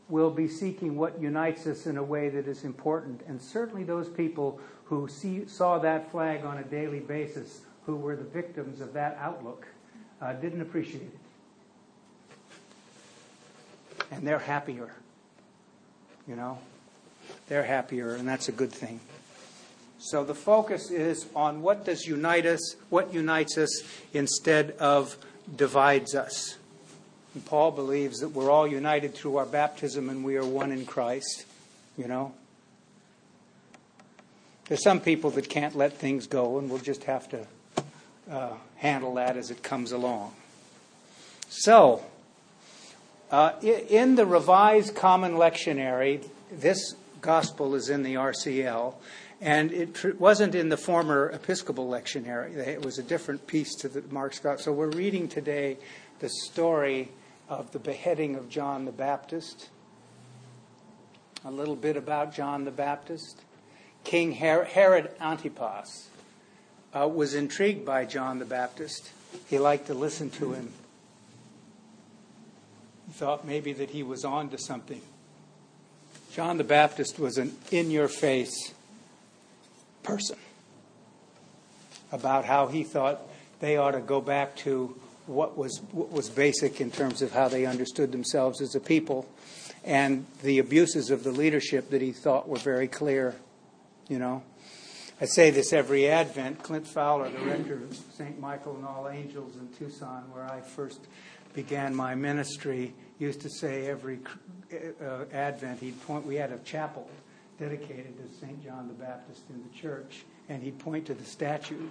we'll 0.08 0.30
be 0.30 0.46
seeking 0.46 0.96
what 0.96 1.20
unites 1.20 1.66
us 1.66 1.86
in 1.86 1.96
a 1.96 2.02
way 2.02 2.28
that 2.28 2.46
is 2.46 2.64
important. 2.64 3.22
And 3.26 3.42
certainly 3.42 3.84
those 3.84 4.08
people 4.08 4.60
who 4.84 5.08
see, 5.08 5.46
saw 5.46 5.78
that 5.78 6.10
flag 6.10 6.44
on 6.44 6.58
a 6.58 6.64
daily 6.64 7.00
basis, 7.00 7.62
who 7.86 7.96
were 7.96 8.16
the 8.16 8.24
victims 8.24 8.80
of 8.80 8.92
that 8.92 9.16
outlook, 9.20 9.66
uh, 10.20 10.34
didn't 10.34 10.60
appreciate 10.60 11.02
it. 11.02 11.18
And 14.10 14.26
they're 14.26 14.38
happier. 14.38 14.90
You 16.26 16.36
know? 16.36 16.58
They're 17.48 17.64
happier, 17.64 18.14
and 18.14 18.26
that's 18.26 18.48
a 18.48 18.52
good 18.52 18.72
thing. 18.72 19.00
So 19.98 20.24
the 20.24 20.34
focus 20.34 20.90
is 20.90 21.26
on 21.36 21.60
what 21.62 21.84
does 21.84 22.06
unite 22.06 22.46
us, 22.46 22.74
what 22.88 23.12
unites 23.12 23.58
us 23.58 23.82
instead 24.14 24.72
of 24.78 25.16
divides 25.54 26.14
us. 26.14 26.56
And 27.34 27.44
Paul 27.44 27.70
believes 27.70 28.20
that 28.20 28.30
we're 28.30 28.50
all 28.50 28.66
united 28.66 29.14
through 29.14 29.36
our 29.36 29.46
baptism 29.46 30.08
and 30.08 30.24
we 30.24 30.36
are 30.36 30.44
one 30.44 30.72
in 30.72 30.86
Christ, 30.86 31.44
you 31.98 32.08
know? 32.08 32.32
There's 34.66 34.82
some 34.82 35.00
people 35.00 35.30
that 35.30 35.48
can't 35.48 35.74
let 35.74 35.94
things 35.94 36.28
go, 36.28 36.58
and 36.58 36.70
we'll 36.70 36.78
just 36.78 37.04
have 37.04 37.28
to 37.30 37.46
uh, 38.30 38.52
handle 38.76 39.14
that 39.14 39.36
as 39.36 39.50
it 39.50 39.64
comes 39.64 39.90
along. 39.90 40.32
So, 41.48 42.04
uh, 43.30 43.52
in 43.62 44.16
the 44.16 44.26
Revised 44.26 44.94
Common 44.94 45.34
Lectionary, 45.34 46.26
this 46.50 46.94
gospel 47.20 47.74
is 47.74 47.88
in 47.88 48.02
the 48.02 48.14
RCL, 48.14 48.94
and 49.40 49.72
it 49.72 50.20
wasn't 50.20 50.54
in 50.54 50.68
the 50.68 50.76
former 50.76 51.30
Episcopal 51.30 51.88
lectionary. 51.88 52.56
It 52.56 52.84
was 52.84 52.98
a 52.98 53.02
different 53.02 53.46
piece 53.46 53.74
to 53.76 53.88
the 53.88 54.02
Mark 54.12 54.34
Scott. 54.34 54.60
So 54.60 54.72
we're 54.72 54.90
reading 54.90 55.28
today 55.28 55.78
the 56.18 56.28
story 56.28 57.10
of 57.48 57.70
the 57.72 57.78
beheading 57.78 58.34
of 58.34 58.48
John 58.48 58.84
the 58.84 58.92
Baptist. 58.92 59.68
A 61.44 61.50
little 61.50 61.76
bit 61.76 61.96
about 61.96 62.34
John 62.34 62.64
the 62.64 62.70
Baptist. 62.70 63.40
King 64.04 64.32
Herod 64.32 65.10
Antipas 65.20 66.08
uh, 66.94 67.08
was 67.08 67.34
intrigued 67.34 67.84
by 67.84 68.04
John 68.04 68.40
the 68.40 68.44
Baptist. 68.44 69.10
He 69.48 69.58
liked 69.58 69.86
to 69.86 69.94
listen 69.94 70.30
to 70.30 70.52
him. 70.52 70.72
Thought 73.12 73.46
maybe 73.46 73.72
that 73.74 73.90
he 73.90 74.02
was 74.02 74.24
on 74.24 74.48
to 74.50 74.58
something. 74.58 75.02
John 76.32 76.58
the 76.58 76.64
Baptist 76.64 77.18
was 77.18 77.38
an 77.38 77.56
in 77.70 77.90
your 77.90 78.08
face 78.08 78.72
person 80.02 80.38
about 82.12 82.44
how 82.44 82.68
he 82.68 82.82
thought 82.84 83.20
they 83.60 83.76
ought 83.76 83.92
to 83.92 84.00
go 84.00 84.20
back 84.20 84.56
to 84.56 84.96
what 85.26 85.56
was 85.56 85.80
what 85.92 86.10
was 86.10 86.28
basic 86.30 86.80
in 86.80 86.90
terms 86.90 87.22
of 87.22 87.32
how 87.32 87.48
they 87.48 87.66
understood 87.66 88.10
themselves 88.12 88.60
as 88.60 88.74
a 88.74 88.80
people, 88.80 89.28
and 89.84 90.26
the 90.42 90.58
abuses 90.58 91.10
of 91.10 91.24
the 91.24 91.30
leadership 91.30 91.90
that 91.90 92.02
he 92.02 92.12
thought 92.12 92.48
were 92.48 92.58
very 92.58 92.88
clear. 92.88 93.36
You 94.08 94.18
know, 94.18 94.42
I 95.20 95.26
say 95.26 95.50
this 95.50 95.72
every 95.72 96.08
Advent. 96.08 96.62
Clint 96.62 96.86
Fowler, 96.86 97.28
the 97.28 97.38
rector 97.40 97.74
of 97.74 97.96
St. 98.16 98.40
Michael 98.40 98.76
and 98.76 98.84
All 98.84 99.08
Angels 99.08 99.56
in 99.56 99.68
Tucson, 99.78 100.22
where 100.32 100.44
I 100.44 100.60
first 100.60 101.00
began 101.54 101.94
my 101.94 102.14
ministry, 102.14 102.94
used 103.18 103.40
to 103.42 103.50
say 103.50 103.86
every 103.86 104.20
uh, 104.72 105.24
Advent 105.32 105.80
he'd 105.80 106.00
point. 106.02 106.26
We 106.26 106.36
had 106.36 106.52
a 106.52 106.58
chapel 106.58 107.08
dedicated 107.58 108.16
to 108.16 108.38
St. 108.38 108.64
John 108.64 108.88
the 108.88 108.94
Baptist 108.94 109.42
in 109.50 109.62
the 109.62 109.78
church, 109.78 110.24
and 110.48 110.62
he'd 110.62 110.78
point 110.78 111.06
to 111.06 111.14
the 111.14 111.24
statue 111.24 111.88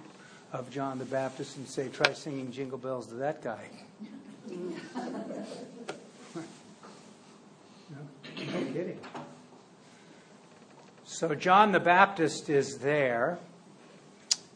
of 0.52 0.70
John 0.70 0.98
the 0.98 1.04
Baptist 1.04 1.56
and 1.56 1.68
say, 1.68 1.88
try 1.88 2.12
singing 2.12 2.50
jingle 2.50 2.78
bells 2.78 3.06
to 3.08 3.14
that 3.14 3.42
guy. 3.42 3.64
no, 4.48 4.56
no 7.94 8.72
kidding. 8.72 8.98
So 11.04 11.34
John 11.34 11.72
the 11.72 11.80
Baptist 11.80 12.48
is 12.48 12.78
there, 12.78 13.38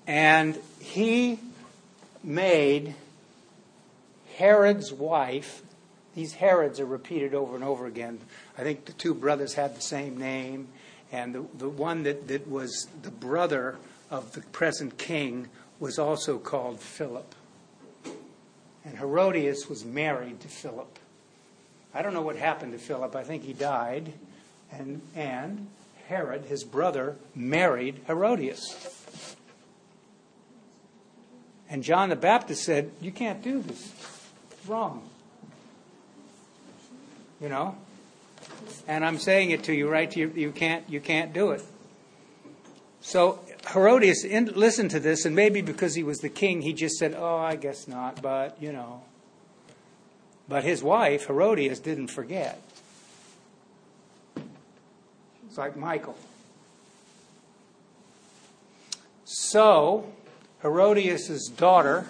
and 0.07 0.59
he 0.81 1.38
made 2.23 2.95
Herod's 4.37 4.92
wife. 4.92 5.62
These 6.14 6.35
Herods 6.35 6.81
are 6.81 6.87
repeated 6.87 7.35
over 7.35 7.55
and 7.55 7.64
over 7.64 7.87
again. 7.87 8.20
I 8.57 8.62
think 8.62 8.85
the 8.85 8.92
two 8.92 9.14
brothers 9.14 9.55
had 9.55 9.77
the 9.77 9.81
same 9.81 10.16
name, 10.16 10.68
and 11.11 11.35
the, 11.35 11.44
the 11.57 11.68
one 11.68 12.05
that, 12.05 12.29
that 12.29 12.49
was 12.49 12.88
the 13.03 13.11
brother 13.11 13.77
of 14.11 14.33
the 14.33 14.42
present 14.42 14.99
king 14.99 15.49
was 15.81 15.99
also 15.99 16.38
called 16.38 16.81
Philip. 16.81 17.35
And 18.85 18.99
Herodias 18.99 19.68
was 19.68 19.85
married 19.85 20.40
to 20.40 20.49
Philip. 20.49 20.99
I 21.94 22.03
don't 22.03 22.14
know 22.14 22.23
what 22.23 22.37
happened 22.37 22.73
to 22.73 22.79
Philip. 22.79 23.16
I 23.16 23.23
think 23.23 23.44
he 23.44 23.53
died. 23.53 24.12
And, 24.70 25.01
and 25.14 25.68
Herod, 26.09 26.44
his 26.47 26.64
brother, 26.64 27.16
married 27.35 28.01
Herodias. 28.07 29.37
And 31.70 31.83
John 31.83 32.09
the 32.09 32.16
Baptist 32.16 32.64
said, 32.64 32.90
You 33.01 33.11
can't 33.11 33.42
do 33.42 33.62
this. 33.62 33.92
Wrong. 34.66 35.03
You 37.40 37.48
know? 37.48 37.77
And 38.87 39.05
I'm 39.05 39.18
saying 39.18 39.50
it 39.50 39.64
to 39.64 39.74
you, 39.74 39.88
right? 39.88 40.14
You, 40.14 40.33
you, 40.35 40.53
can't, 40.53 40.88
you 40.88 41.00
can't 41.00 41.33
do 41.33 41.50
it. 41.50 41.62
So 43.00 43.40
Herodias 43.72 44.24
in, 44.24 44.46
listened 44.46 44.90
to 44.92 45.00
this, 45.00 45.24
and 45.24 45.35
maybe 45.37 45.61
because 45.61 45.94
he 45.94 46.03
was 46.03 46.18
the 46.18 46.29
king, 46.29 46.62
he 46.62 46.72
just 46.72 46.96
said, 46.96 47.14
Oh, 47.16 47.37
I 47.37 47.57
guess 47.57 47.87
not, 47.87 48.22
but, 48.22 48.61
you 48.62 48.72
know. 48.72 49.03
But 50.48 50.64
his 50.64 50.83
wife, 50.83 51.27
Herodias, 51.27 51.81
didn't 51.81 52.09
forget. 52.09 52.61
It's 55.48 55.59
like 55.59 55.77
Michael. 55.77 56.16
So, 59.24 60.12
Herodias' 60.62 61.48
daughter, 61.48 62.09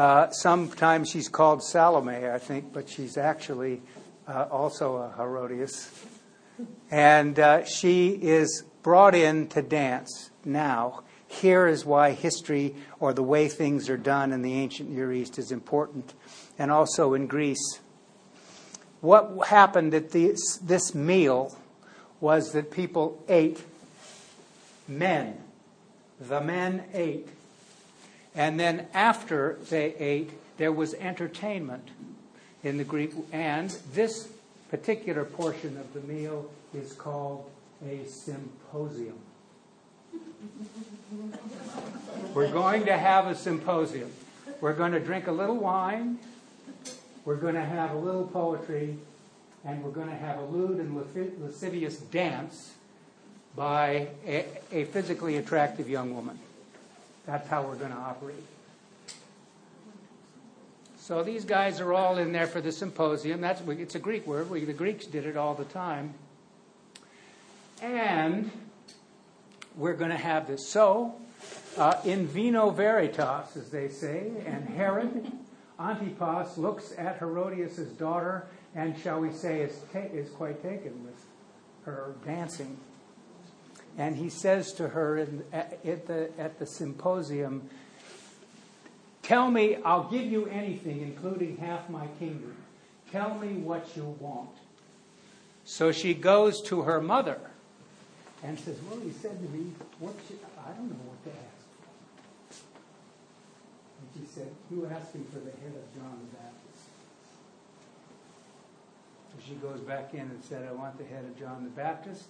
uh, 0.00 0.30
sometimes 0.30 1.10
she's 1.10 1.28
called 1.28 1.62
Salome, 1.62 2.26
I 2.26 2.38
think, 2.38 2.72
but 2.72 2.88
she's 2.88 3.18
actually 3.18 3.82
uh, 4.26 4.46
also 4.50 4.96
a 4.96 5.12
Herodias. 5.14 5.90
And 6.90 7.38
uh, 7.38 7.66
she 7.66 8.08
is 8.12 8.64
brought 8.82 9.14
in 9.14 9.48
to 9.48 9.60
dance 9.60 10.30
now. 10.42 11.02
Here 11.28 11.66
is 11.66 11.84
why 11.84 12.12
history 12.12 12.74
or 12.98 13.12
the 13.12 13.22
way 13.22 13.48
things 13.48 13.90
are 13.90 13.98
done 13.98 14.32
in 14.32 14.40
the 14.40 14.54
ancient 14.54 14.88
Near 14.88 15.12
East 15.12 15.38
is 15.38 15.52
important, 15.52 16.14
and 16.58 16.70
also 16.70 17.12
in 17.12 17.26
Greece. 17.26 17.80
What 19.02 19.48
happened 19.48 19.92
at 19.92 20.12
this, 20.12 20.56
this 20.62 20.94
meal 20.94 21.54
was 22.22 22.52
that 22.52 22.70
people 22.70 23.22
ate 23.28 23.62
men. 24.88 25.36
The 26.18 26.40
men 26.40 26.84
ate. 26.94 27.28
And 28.34 28.58
then 28.60 28.86
after 28.94 29.58
they 29.68 29.94
ate, 29.96 30.30
there 30.56 30.72
was 30.72 30.94
entertainment 30.94 31.88
in 32.62 32.78
the 32.78 32.84
Greek. 32.84 33.12
And 33.32 33.70
this 33.92 34.28
particular 34.70 35.24
portion 35.24 35.76
of 35.76 35.92
the 35.94 36.00
meal 36.00 36.50
is 36.74 36.92
called 36.92 37.50
a 37.84 38.04
symposium. 38.06 39.18
We're 42.34 42.52
going 42.52 42.86
to 42.86 42.96
have 42.96 43.26
a 43.26 43.34
symposium. 43.34 44.12
We're 44.60 44.74
going 44.74 44.92
to 44.92 45.00
drink 45.00 45.26
a 45.26 45.32
little 45.32 45.56
wine. 45.56 46.18
We're 47.24 47.36
going 47.36 47.54
to 47.54 47.64
have 47.64 47.92
a 47.92 47.98
little 47.98 48.26
poetry. 48.26 48.96
And 49.64 49.82
we're 49.82 49.90
going 49.90 50.08
to 50.08 50.14
have 50.14 50.38
a 50.38 50.44
lewd 50.44 50.78
and 50.78 50.96
lascivious 51.42 51.96
dance 51.98 52.72
by 53.56 54.08
a, 54.26 54.46
a 54.72 54.84
physically 54.84 55.36
attractive 55.36 55.88
young 55.88 56.14
woman. 56.14 56.38
That's 57.26 57.48
how 57.48 57.62
we're 57.62 57.76
going 57.76 57.92
to 57.92 57.96
operate. 57.96 58.44
So 60.98 61.22
these 61.22 61.44
guys 61.44 61.80
are 61.80 61.92
all 61.92 62.18
in 62.18 62.32
there 62.32 62.46
for 62.46 62.60
the 62.60 62.70
symposium. 62.70 63.40
That's 63.40 63.60
it's 63.68 63.94
a 63.94 63.98
Greek 63.98 64.26
word. 64.26 64.48
We, 64.48 64.64
the 64.64 64.72
Greeks 64.72 65.06
did 65.06 65.26
it 65.26 65.36
all 65.36 65.54
the 65.54 65.64
time. 65.64 66.14
And 67.82 68.50
we're 69.76 69.94
going 69.94 70.10
to 70.10 70.16
have 70.16 70.46
this. 70.46 70.68
So, 70.68 71.14
uh, 71.76 71.94
in 72.04 72.26
vino 72.26 72.70
veritas, 72.70 73.56
as 73.56 73.70
they 73.70 73.88
say, 73.88 74.30
and 74.46 74.68
Herod 74.68 75.32
Antipas 75.80 76.58
looks 76.58 76.92
at 76.98 77.18
Herodias' 77.18 77.78
daughter 77.78 78.46
and, 78.74 78.96
shall 78.98 79.20
we 79.20 79.32
say, 79.32 79.62
is, 79.62 79.80
ta- 79.92 79.98
is 80.12 80.28
quite 80.30 80.62
taken 80.62 81.04
with 81.04 81.24
her 81.84 82.14
dancing. 82.24 82.76
And 83.98 84.16
he 84.16 84.30
says 84.30 84.72
to 84.74 84.88
her 84.88 85.18
in, 85.18 85.44
at, 85.52 86.06
the, 86.06 86.30
at 86.38 86.58
the 86.58 86.66
symposium, 86.66 87.68
Tell 89.22 89.50
me, 89.50 89.76
I'll 89.84 90.10
give 90.10 90.24
you 90.24 90.46
anything, 90.46 91.02
including 91.02 91.58
half 91.58 91.88
my 91.88 92.06
kingdom. 92.18 92.56
Tell 93.12 93.34
me 93.34 93.54
what 93.54 93.96
you 93.96 94.16
want. 94.18 94.50
So 95.64 95.92
she 95.92 96.14
goes 96.14 96.60
to 96.62 96.82
her 96.82 97.00
mother 97.00 97.38
and 98.42 98.58
says, 98.58 98.76
Well, 98.88 98.98
he 99.00 99.12
said 99.12 99.38
to 99.38 99.48
me, 99.50 99.72
what 99.98 100.14
should, 100.26 100.38
I 100.66 100.72
don't 100.72 100.88
know 100.88 100.96
what 101.06 101.22
to 101.24 101.30
ask 101.30 101.66
for. 102.50 102.64
And 104.00 104.08
she 104.16 104.32
said, 104.32 104.48
You 104.70 104.86
asking 104.86 105.26
for 105.26 105.38
the 105.38 105.50
head 105.50 105.74
of 105.76 105.94
John 105.94 106.18
the 106.18 106.36
Baptist. 106.36 106.86
So 109.30 109.36
she 109.46 109.54
goes 109.54 109.80
back 109.80 110.14
in 110.14 110.20
and 110.20 110.42
said, 110.42 110.66
I 110.68 110.72
want 110.72 110.98
the 110.98 111.04
head 111.04 111.24
of 111.24 111.38
John 111.38 111.64
the 111.64 111.70
Baptist. 111.70 112.24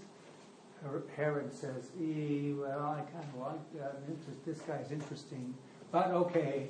Herod 1.17 1.53
says, 1.53 1.91
e, 2.01 2.55
Well, 2.57 2.81
I 2.81 3.03
kind 3.13 3.25
of 3.35 3.41
like 3.41 3.85
uh, 3.85 3.93
this 4.47 4.59
guy's 4.61 4.91
interesting, 4.91 5.55
but 5.93 6.09
okay. 6.09 6.69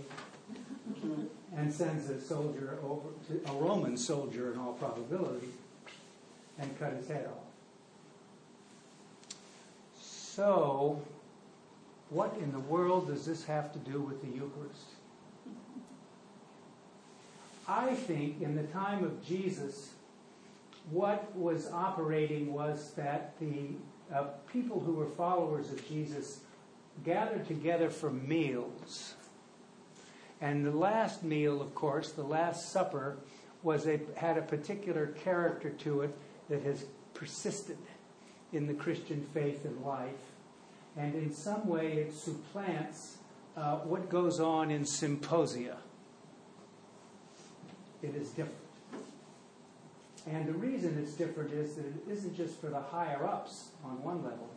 and 1.57 1.73
sends 1.73 2.11
a 2.11 2.21
soldier 2.21 2.79
over 2.85 3.09
to 3.29 3.51
a 3.51 3.55
Roman 3.55 3.97
soldier 3.97 4.53
in 4.53 4.59
all 4.59 4.73
probability 4.75 5.49
and 6.59 6.79
cut 6.79 6.93
his 6.93 7.09
head 7.09 7.27
off. 7.27 7.51
So, 10.01 11.01
what 12.09 12.37
in 12.41 12.53
the 12.53 12.61
world 12.61 13.09
does 13.09 13.27
this 13.27 13.45
have 13.45 13.73
to 13.73 13.79
do 13.79 14.01
with 14.01 14.21
the 14.23 14.29
Eucharist? 14.29 14.95
I 17.69 17.95
think 17.95 18.43
in 18.43 18.57
the 18.57 18.65
time 18.65 19.05
of 19.05 19.25
Jesus, 19.25 19.91
what 20.91 21.35
was 21.37 21.71
operating 21.71 22.53
was 22.53 22.93
that 22.97 23.39
the 23.39 23.75
uh, 24.15 24.25
people 24.53 24.81
who 24.81 24.95
were 24.95 25.07
followers 25.07 25.71
of 25.71 25.87
Jesus 25.89 26.41
gathered 27.05 27.47
together 27.47 27.91
for 27.91 28.11
meals. 28.11 29.15
And 30.41 30.65
the 30.65 30.71
last 30.71 31.23
meal, 31.23 31.61
of 31.61 31.75
course, 31.75 32.13
the 32.13 32.23
Last 32.23 32.71
Supper, 32.71 33.19
was 33.63 33.87
a, 33.87 34.01
had 34.17 34.39
a 34.39 34.43
particular 34.43 35.09
character 35.09 35.71
to 35.71 36.03
it 36.03 36.17
that 36.49 36.63
has 36.63 36.87
persisted 37.15 37.79
in 38.53 38.67
the 38.67 38.75
Christian 38.75 39.27
faith 39.35 39.65
and 39.65 39.81
life. 39.85 40.11
And 40.97 41.15
in 41.15 41.33
some 41.33 41.69
way, 41.69 41.93
it 41.93 42.15
supplants 42.15 43.19
uh, 43.57 43.77
what 43.77 44.09
goes 44.09 44.41
on 44.41 44.71
in 44.71 44.85
symposia. 44.85 45.77
It 48.03 48.15
is 48.17 48.29
different. 48.31 48.57
And 50.27 50.47
the 50.47 50.53
reason 50.53 50.99
it's 50.99 51.13
different 51.13 51.53
is 51.53 51.77
that 51.77 51.87
it 51.87 51.95
isn't 52.11 52.37
just 52.37 52.61
for 52.61 52.69
the 52.69 52.81
higher 52.81 53.25
ups 53.25 53.71
on 53.85 54.03
one 54.03 54.23
level, 54.23 54.51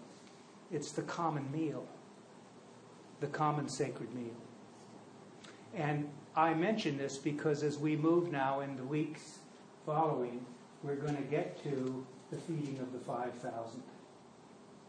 it's 0.72 0.92
the 0.92 1.04
common 1.04 1.50
meal, 1.52 1.86
the 3.20 3.28
common 3.28 3.70
sacred 3.70 4.14
meal. 4.14 4.36
And 5.74 6.10
I 6.36 6.54
mention 6.54 6.98
this 6.98 7.18
because 7.18 7.64
as 7.64 7.78
we 7.78 7.96
move 7.96 8.32
now 8.32 8.60
in 8.60 8.76
the 8.76 8.84
weeks 8.84 9.40
following, 9.86 10.46
we're 10.84 10.96
going 10.96 11.16
to 11.16 11.24
get 11.24 11.64
to 11.64 12.06
the 12.32 12.38
feeding 12.38 12.80
of 12.80 12.92
the 12.92 13.00
5,000. 13.00 13.84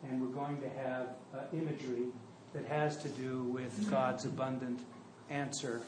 And 0.08 0.20
we're 0.20 0.34
going 0.34 0.60
to 0.60 0.68
have 0.70 1.08
uh, 1.34 1.40
imagery 1.52 2.06
that 2.52 2.66
has 2.66 2.96
to 2.98 3.08
do 3.10 3.44
with 3.44 3.90
God's 3.90 4.24
abundant 4.24 4.80
answer, 5.30 5.80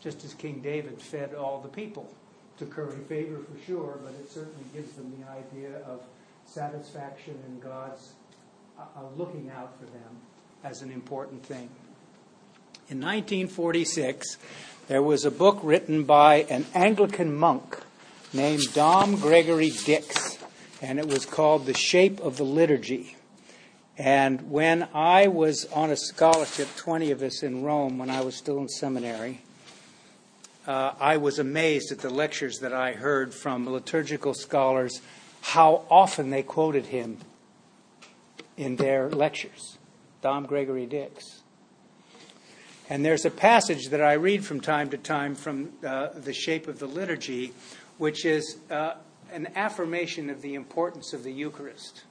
just 0.00 0.24
as 0.24 0.34
King 0.34 0.60
David 0.60 1.00
fed 1.00 1.34
all 1.34 1.60
the 1.60 1.68
people 1.68 2.12
to 2.58 2.66
curry 2.66 2.98
favor 3.08 3.38
for 3.38 3.64
sure, 3.66 3.98
but 4.02 4.12
it 4.14 4.30
certainly 4.30 4.64
gives 4.74 4.92
them 4.92 5.12
the 5.18 5.30
idea 5.30 5.78
of 5.86 6.02
satisfaction 6.44 7.38
and 7.46 7.62
God's 7.62 8.12
uh, 8.78 8.82
uh 8.96 9.02
looking 9.16 9.50
out 9.54 9.78
for 9.78 9.86
them 9.86 10.16
as 10.64 10.82
an 10.82 10.90
important 10.90 11.44
thing. 11.44 11.68
In 12.90 13.00
1946, 13.00 14.38
there 14.88 15.02
was 15.02 15.24
a 15.24 15.30
book 15.30 15.60
written 15.62 16.04
by 16.04 16.46
an 16.48 16.64
Anglican 16.74 17.36
monk 17.36 17.80
named 18.32 18.72
Dom 18.72 19.16
Gregory 19.16 19.70
Dix, 19.70 20.38
and 20.80 20.98
it 20.98 21.06
was 21.06 21.26
called 21.26 21.66
The 21.66 21.74
Shape 21.74 22.20
of 22.20 22.38
the 22.38 22.44
Liturgy. 22.44 23.16
And 23.98 24.50
when 24.50 24.88
I 24.94 25.26
was 25.26 25.66
on 25.74 25.90
a 25.90 25.96
scholarship, 25.96 26.68
20 26.76 27.10
of 27.10 27.22
us 27.22 27.42
in 27.42 27.62
Rome, 27.62 27.98
when 27.98 28.10
I 28.10 28.22
was 28.22 28.36
still 28.36 28.58
in 28.58 28.68
seminary, 28.68 29.42
uh, 30.68 30.94
I 31.00 31.16
was 31.16 31.38
amazed 31.38 31.90
at 31.92 32.00
the 32.00 32.10
lectures 32.10 32.58
that 32.58 32.74
I 32.74 32.92
heard 32.92 33.34
from 33.34 33.66
liturgical 33.66 34.34
scholars, 34.34 35.00
how 35.40 35.86
often 35.90 36.28
they 36.28 36.42
quoted 36.42 36.86
him 36.86 37.16
in 38.58 38.76
their 38.76 39.08
lectures. 39.08 39.78
Dom 40.20 40.44
Gregory 40.44 40.84
Dix. 40.84 41.40
And 42.90 43.02
there's 43.02 43.24
a 43.24 43.30
passage 43.30 43.88
that 43.88 44.02
I 44.02 44.12
read 44.12 44.44
from 44.44 44.60
time 44.60 44.90
to 44.90 44.98
time 44.98 45.34
from 45.34 45.70
uh, 45.84 46.08
The 46.14 46.34
Shape 46.34 46.68
of 46.68 46.78
the 46.78 46.86
Liturgy, 46.86 47.54
which 47.96 48.26
is 48.26 48.58
uh, 48.70 48.94
an 49.32 49.48
affirmation 49.54 50.28
of 50.28 50.42
the 50.42 50.54
importance 50.54 51.14
of 51.14 51.24
the 51.24 51.32
Eucharist. 51.32 52.04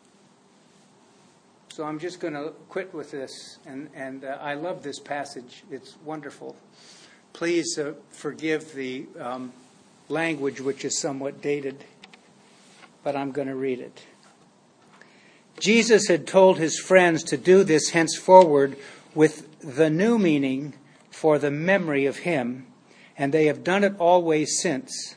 So 1.69 1.83
I'm 1.83 1.99
just 1.99 2.19
going 2.19 2.33
to 2.33 2.53
quit 2.69 2.91
with 2.91 3.11
this, 3.11 3.59
and, 3.67 3.89
and 3.93 4.25
uh, 4.25 4.39
I 4.41 4.55
love 4.55 4.81
this 4.81 4.99
passage. 4.99 5.63
It's 5.69 5.95
wonderful. 6.03 6.55
Please 7.33 7.77
uh, 7.77 7.93
forgive 8.09 8.73
the 8.73 9.05
um, 9.19 9.53
language, 10.09 10.59
which 10.59 10.83
is 10.83 10.99
somewhat 10.99 11.41
dated, 11.41 11.83
but 13.03 13.15
I'm 13.15 13.31
going 13.31 13.47
to 13.47 13.55
read 13.55 13.79
it. 13.79 14.05
Jesus 15.59 16.07
had 16.07 16.27
told 16.27 16.57
his 16.57 16.79
friends 16.79 17.23
to 17.23 17.37
do 17.37 17.63
this 17.63 17.89
henceforward 17.89 18.77
with 19.15 19.59
the 19.59 19.89
new 19.89 20.17
meaning 20.17 20.73
for 21.09 21.39
the 21.39 21.51
memory 21.51 22.05
of 22.05 22.17
him, 22.19 22.67
and 23.17 23.33
they 23.33 23.45
have 23.45 23.63
done 23.63 23.83
it 23.83 23.95
always 23.97 24.59
since. 24.61 25.15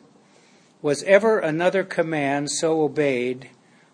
Was 0.80 1.02
ever 1.02 1.38
another 1.38 1.84
command 1.84 2.50
so 2.50 2.82
obeyed, 2.82 3.50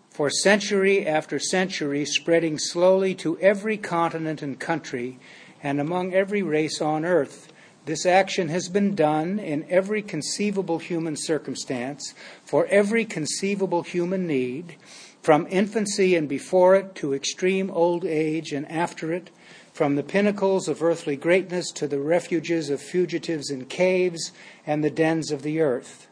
for 0.09 0.29
century 0.29 1.05
after 1.05 1.37
century, 1.37 2.05
spreading 2.05 2.57
slowly 2.57 3.13
to 3.15 3.37
every 3.39 3.77
continent 3.77 4.41
and 4.41 4.57
country, 4.57 5.19
and 5.61 5.81
among 5.81 6.13
every 6.13 6.41
race 6.41 6.81
on 6.81 7.03
earth? 7.03 7.51
This 7.87 8.05
action 8.05 8.49
has 8.49 8.67
been 8.67 8.95
done 8.95 9.39
in 9.39 9.65
every 9.69 10.01
conceivable 10.01 10.77
human 10.77 11.15
circumstance, 11.15 12.13
for 12.43 12.65
every 12.65 13.05
conceivable 13.05 13.83
human 13.83 14.27
need, 14.27 14.75
from 15.21 15.47
infancy 15.49 16.13
and 16.13 16.27
before 16.27 16.75
it 16.75 16.95
to 16.95 17.13
extreme 17.13 17.71
old 17.71 18.03
age 18.03 18.51
and 18.51 18.69
after 18.69 19.13
it, 19.13 19.29
from 19.71 19.95
the 19.95 20.03
pinnacles 20.03 20.67
of 20.67 20.83
earthly 20.83 21.15
greatness 21.15 21.71
to 21.71 21.87
the 21.87 22.01
refuges 22.01 22.69
of 22.69 22.81
fugitives 22.81 23.49
in 23.49 23.63
caves 23.63 24.33
and 24.65 24.83
the 24.83 24.91
dens 24.91 25.31
of 25.31 25.41
the 25.41 25.61
earth. 25.61 26.07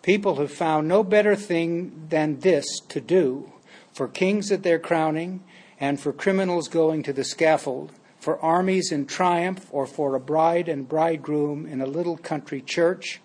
People 0.00 0.36
have 0.36 0.50
found 0.50 0.88
no 0.88 1.04
better 1.04 1.36
thing 1.36 2.06
than 2.08 2.40
this 2.40 2.80
to 2.88 3.02
do 3.02 3.52
for 3.92 4.08
kings 4.08 4.50
at 4.50 4.62
their 4.62 4.78
crowning 4.78 5.44
and 5.78 6.00
for 6.00 6.10
criminals 6.10 6.68
going 6.68 7.02
to 7.02 7.12
the 7.12 7.22
scaffold 7.22 7.92
for 8.22 8.38
armies 8.38 8.92
in 8.92 9.04
triumph, 9.04 9.66
or 9.72 9.84
for 9.84 10.14
a 10.14 10.20
bride 10.20 10.68
and 10.68 10.88
bridegroom 10.88 11.66
in 11.66 11.80
a 11.80 11.86
little 11.86 12.16
country 12.16 12.60
church, 12.60 13.20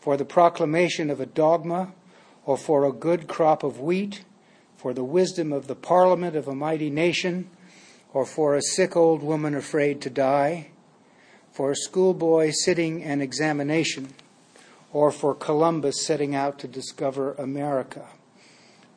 for 0.00 0.16
the 0.16 0.24
proclamation 0.24 1.10
of 1.10 1.20
a 1.20 1.26
dogma, 1.26 1.92
or 2.44 2.56
for 2.56 2.84
a 2.84 2.92
good 2.92 3.28
crop 3.28 3.62
of 3.62 3.78
wheat, 3.78 4.24
for 4.76 4.92
the 4.92 5.04
wisdom 5.04 5.52
of 5.52 5.68
the 5.68 5.76
parliament 5.76 6.34
of 6.34 6.48
a 6.48 6.54
mighty 6.56 6.90
nation, 6.90 7.48
or 8.12 8.26
for 8.26 8.56
a 8.56 8.62
sick 8.62 8.96
old 8.96 9.22
woman 9.22 9.54
afraid 9.54 10.00
to 10.00 10.10
die, 10.10 10.70
for 11.52 11.70
a 11.70 11.76
schoolboy 11.76 12.50
sitting 12.50 13.04
an 13.04 13.20
examination, 13.20 14.08
or 14.92 15.12
for 15.12 15.36
Columbus 15.36 16.04
setting 16.04 16.34
out 16.34 16.58
to 16.58 16.66
discover 16.66 17.34
America, 17.34 18.08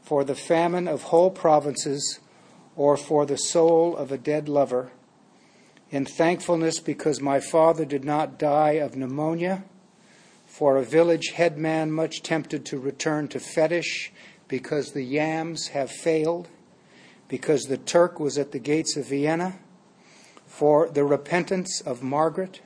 for 0.01 0.23
the 0.23 0.33
famine 0.33 0.87
of 0.87 1.03
whole 1.03 1.29
provinces, 1.29 2.19
or 2.75 2.97
for 2.97 3.27
the 3.27 3.37
soul 3.37 3.95
of 3.95 4.11
a 4.11 4.17
dead 4.17 4.49
lover 4.49 4.89
in 5.91 6.06
thankfulness 6.06 6.80
because 6.80 7.21
my 7.21 7.39
father 7.39 7.86
did 7.86 8.04
not 8.04 8.38
die 8.38 8.73
of 8.73 8.95
pneumonia, 8.95 9.63
for 10.45 10.78
a 10.78 10.84
village 10.84 11.32
headman 11.36 11.91
much 11.91 12.21
tempted 12.21 12.65
to 12.65 12.80
return 12.80 13.28
to 13.28 13.39
fetish 13.39 14.12
because 14.47 14.91
the 14.91 15.04
yams 15.04 15.69
have 15.69 15.91
failed, 15.91 16.47
because 17.28 17.63
the 17.63 17.78
Turk 17.78 18.19
was 18.19 18.38
at 18.38 18.52
the 18.52 18.60
gates 18.60 18.97
of 18.97 19.08
Vienna, 19.08 19.60
for 20.45 20.89
the 20.89 21.04
repentance 21.04 21.82
of 21.82 22.04
Margaret, 22.04 22.62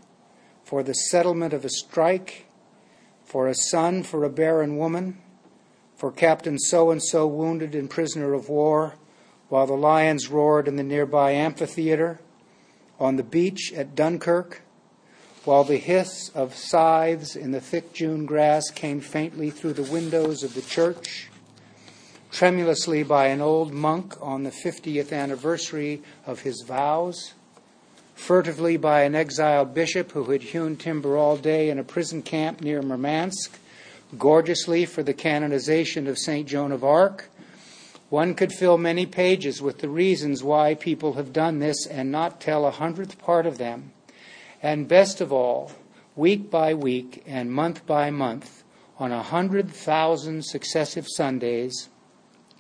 for 0.64 0.82
the 0.82 0.94
settlement 0.94 1.54
of 1.54 1.66
a 1.66 1.70
strike, 1.70 2.46
for 3.24 3.48
a 3.48 3.56
son 3.56 4.04
for 4.04 4.24
a 4.24 4.30
barren 4.30 4.78
woman, 4.78 5.18
for 5.96 6.12
Captain 6.12 6.58
so 6.58 6.90
and 6.92 7.04
so 7.04 7.28
wounded 7.28 7.76
and 7.76 7.90
prisoner 7.90 8.34
of 8.34 8.50
war, 8.50 8.96
while 9.50 9.68
the 9.68 9.74
lions 9.74 10.30
roared 10.30 10.68
in 10.68 10.78
the 10.78 10.84
nearby 10.84 11.32
amphitheater 11.32 12.20
on 13.00 13.16
the 13.16 13.24
beach 13.24 13.74
at 13.76 13.96
Dunkirk, 13.96 14.62
while 15.46 15.64
the 15.64 15.78
hiss 15.78 16.30
of 16.30 16.56
scythes 16.56 17.36
in 17.36 17.52
the 17.52 17.60
thick 17.60 17.94
June 17.94 18.26
grass 18.26 18.70
came 18.70 19.02
faintly 19.02 19.50
through 19.50 19.74
the 19.74 19.92
windows 19.92 20.44
of 20.44 20.54
the 20.54 20.62
church, 20.62 21.30
tremulously 22.32 23.04
by 23.04 23.28
an 23.28 23.42
old 23.42 23.74
monk 23.74 24.16
on 24.22 24.44
the 24.44 24.52
50th 24.52 25.12
anniversary 25.12 26.02
of 26.26 26.42
his 26.42 26.64
vows, 26.66 27.34
furtively 28.16 28.78
by 28.78 29.04
an 29.04 29.16
exiled 29.16 29.74
bishop 29.74 30.12
who 30.14 30.24
had 30.26 30.42
hewn 30.42 30.78
timber 30.78 31.18
all 31.18 31.36
day 31.36 31.70
in 31.70 31.78
a 31.78 31.84
prison 31.84 32.22
camp 32.22 32.62
near 32.62 32.82
Murmansk, 32.82 33.60
gorgeously 34.18 34.86
for 34.86 35.04
the 35.04 35.14
canonization 35.14 36.08
of 36.08 36.18
St. 36.18 36.48
Joan 36.48 36.72
of 36.72 36.84
Arc, 36.84 37.30
one 38.13 38.36
could 38.36 38.54
fill 38.54 38.78
many 38.78 39.08
pages 39.08 39.60
with 39.60 39.80
the 39.80 39.89
reasons 39.89 40.43
why 40.43 40.76
people 40.76 41.13
have 41.13 41.34
done 41.34 41.58
this 41.58 41.88
and 41.88 42.12
not 42.12 42.39
tell 42.39 42.63
a 42.63 42.69
hundredth 42.69 43.17
part 43.17 43.47
of 43.47 43.58
them. 43.58 43.91
And 44.62 44.88
best 44.88 45.19
of 45.19 45.34
all, 45.34 45.71
week 46.15 46.52
by 46.52 46.76
week 46.76 47.23
and 47.26 47.52
month 47.52 47.88
by 47.88 48.12
month, 48.12 48.63
on 48.99 49.12
a 49.12 49.23
hundred 49.23 49.71
thousand 49.71 50.45
successive 50.45 51.08
Sundays, 51.10 51.89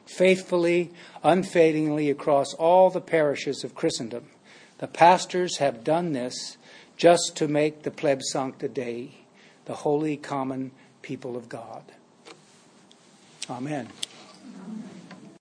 faithfully, 0.07 0.91
unfadingly 1.23 2.09
across 2.09 2.55
all 2.55 2.89
the 2.89 2.99
parishes 2.99 3.63
of 3.63 3.75
Christendom, 3.75 4.25
the 4.79 4.87
pastors 4.87 5.57
have 5.57 5.83
done 5.83 6.13
this 6.13 6.57
just 6.97 7.35
to 7.35 7.47
make 7.47 7.83
the 7.83 7.91
plebs 7.91 8.31
sancta 8.31 8.67
Dei, 8.67 9.19
the 9.65 9.75
holy 9.75 10.17
common 10.17 10.71
people 11.03 11.37
of 11.37 11.47
God. 11.47 11.83
Amen. 13.51 13.89
Amen. 14.65 14.92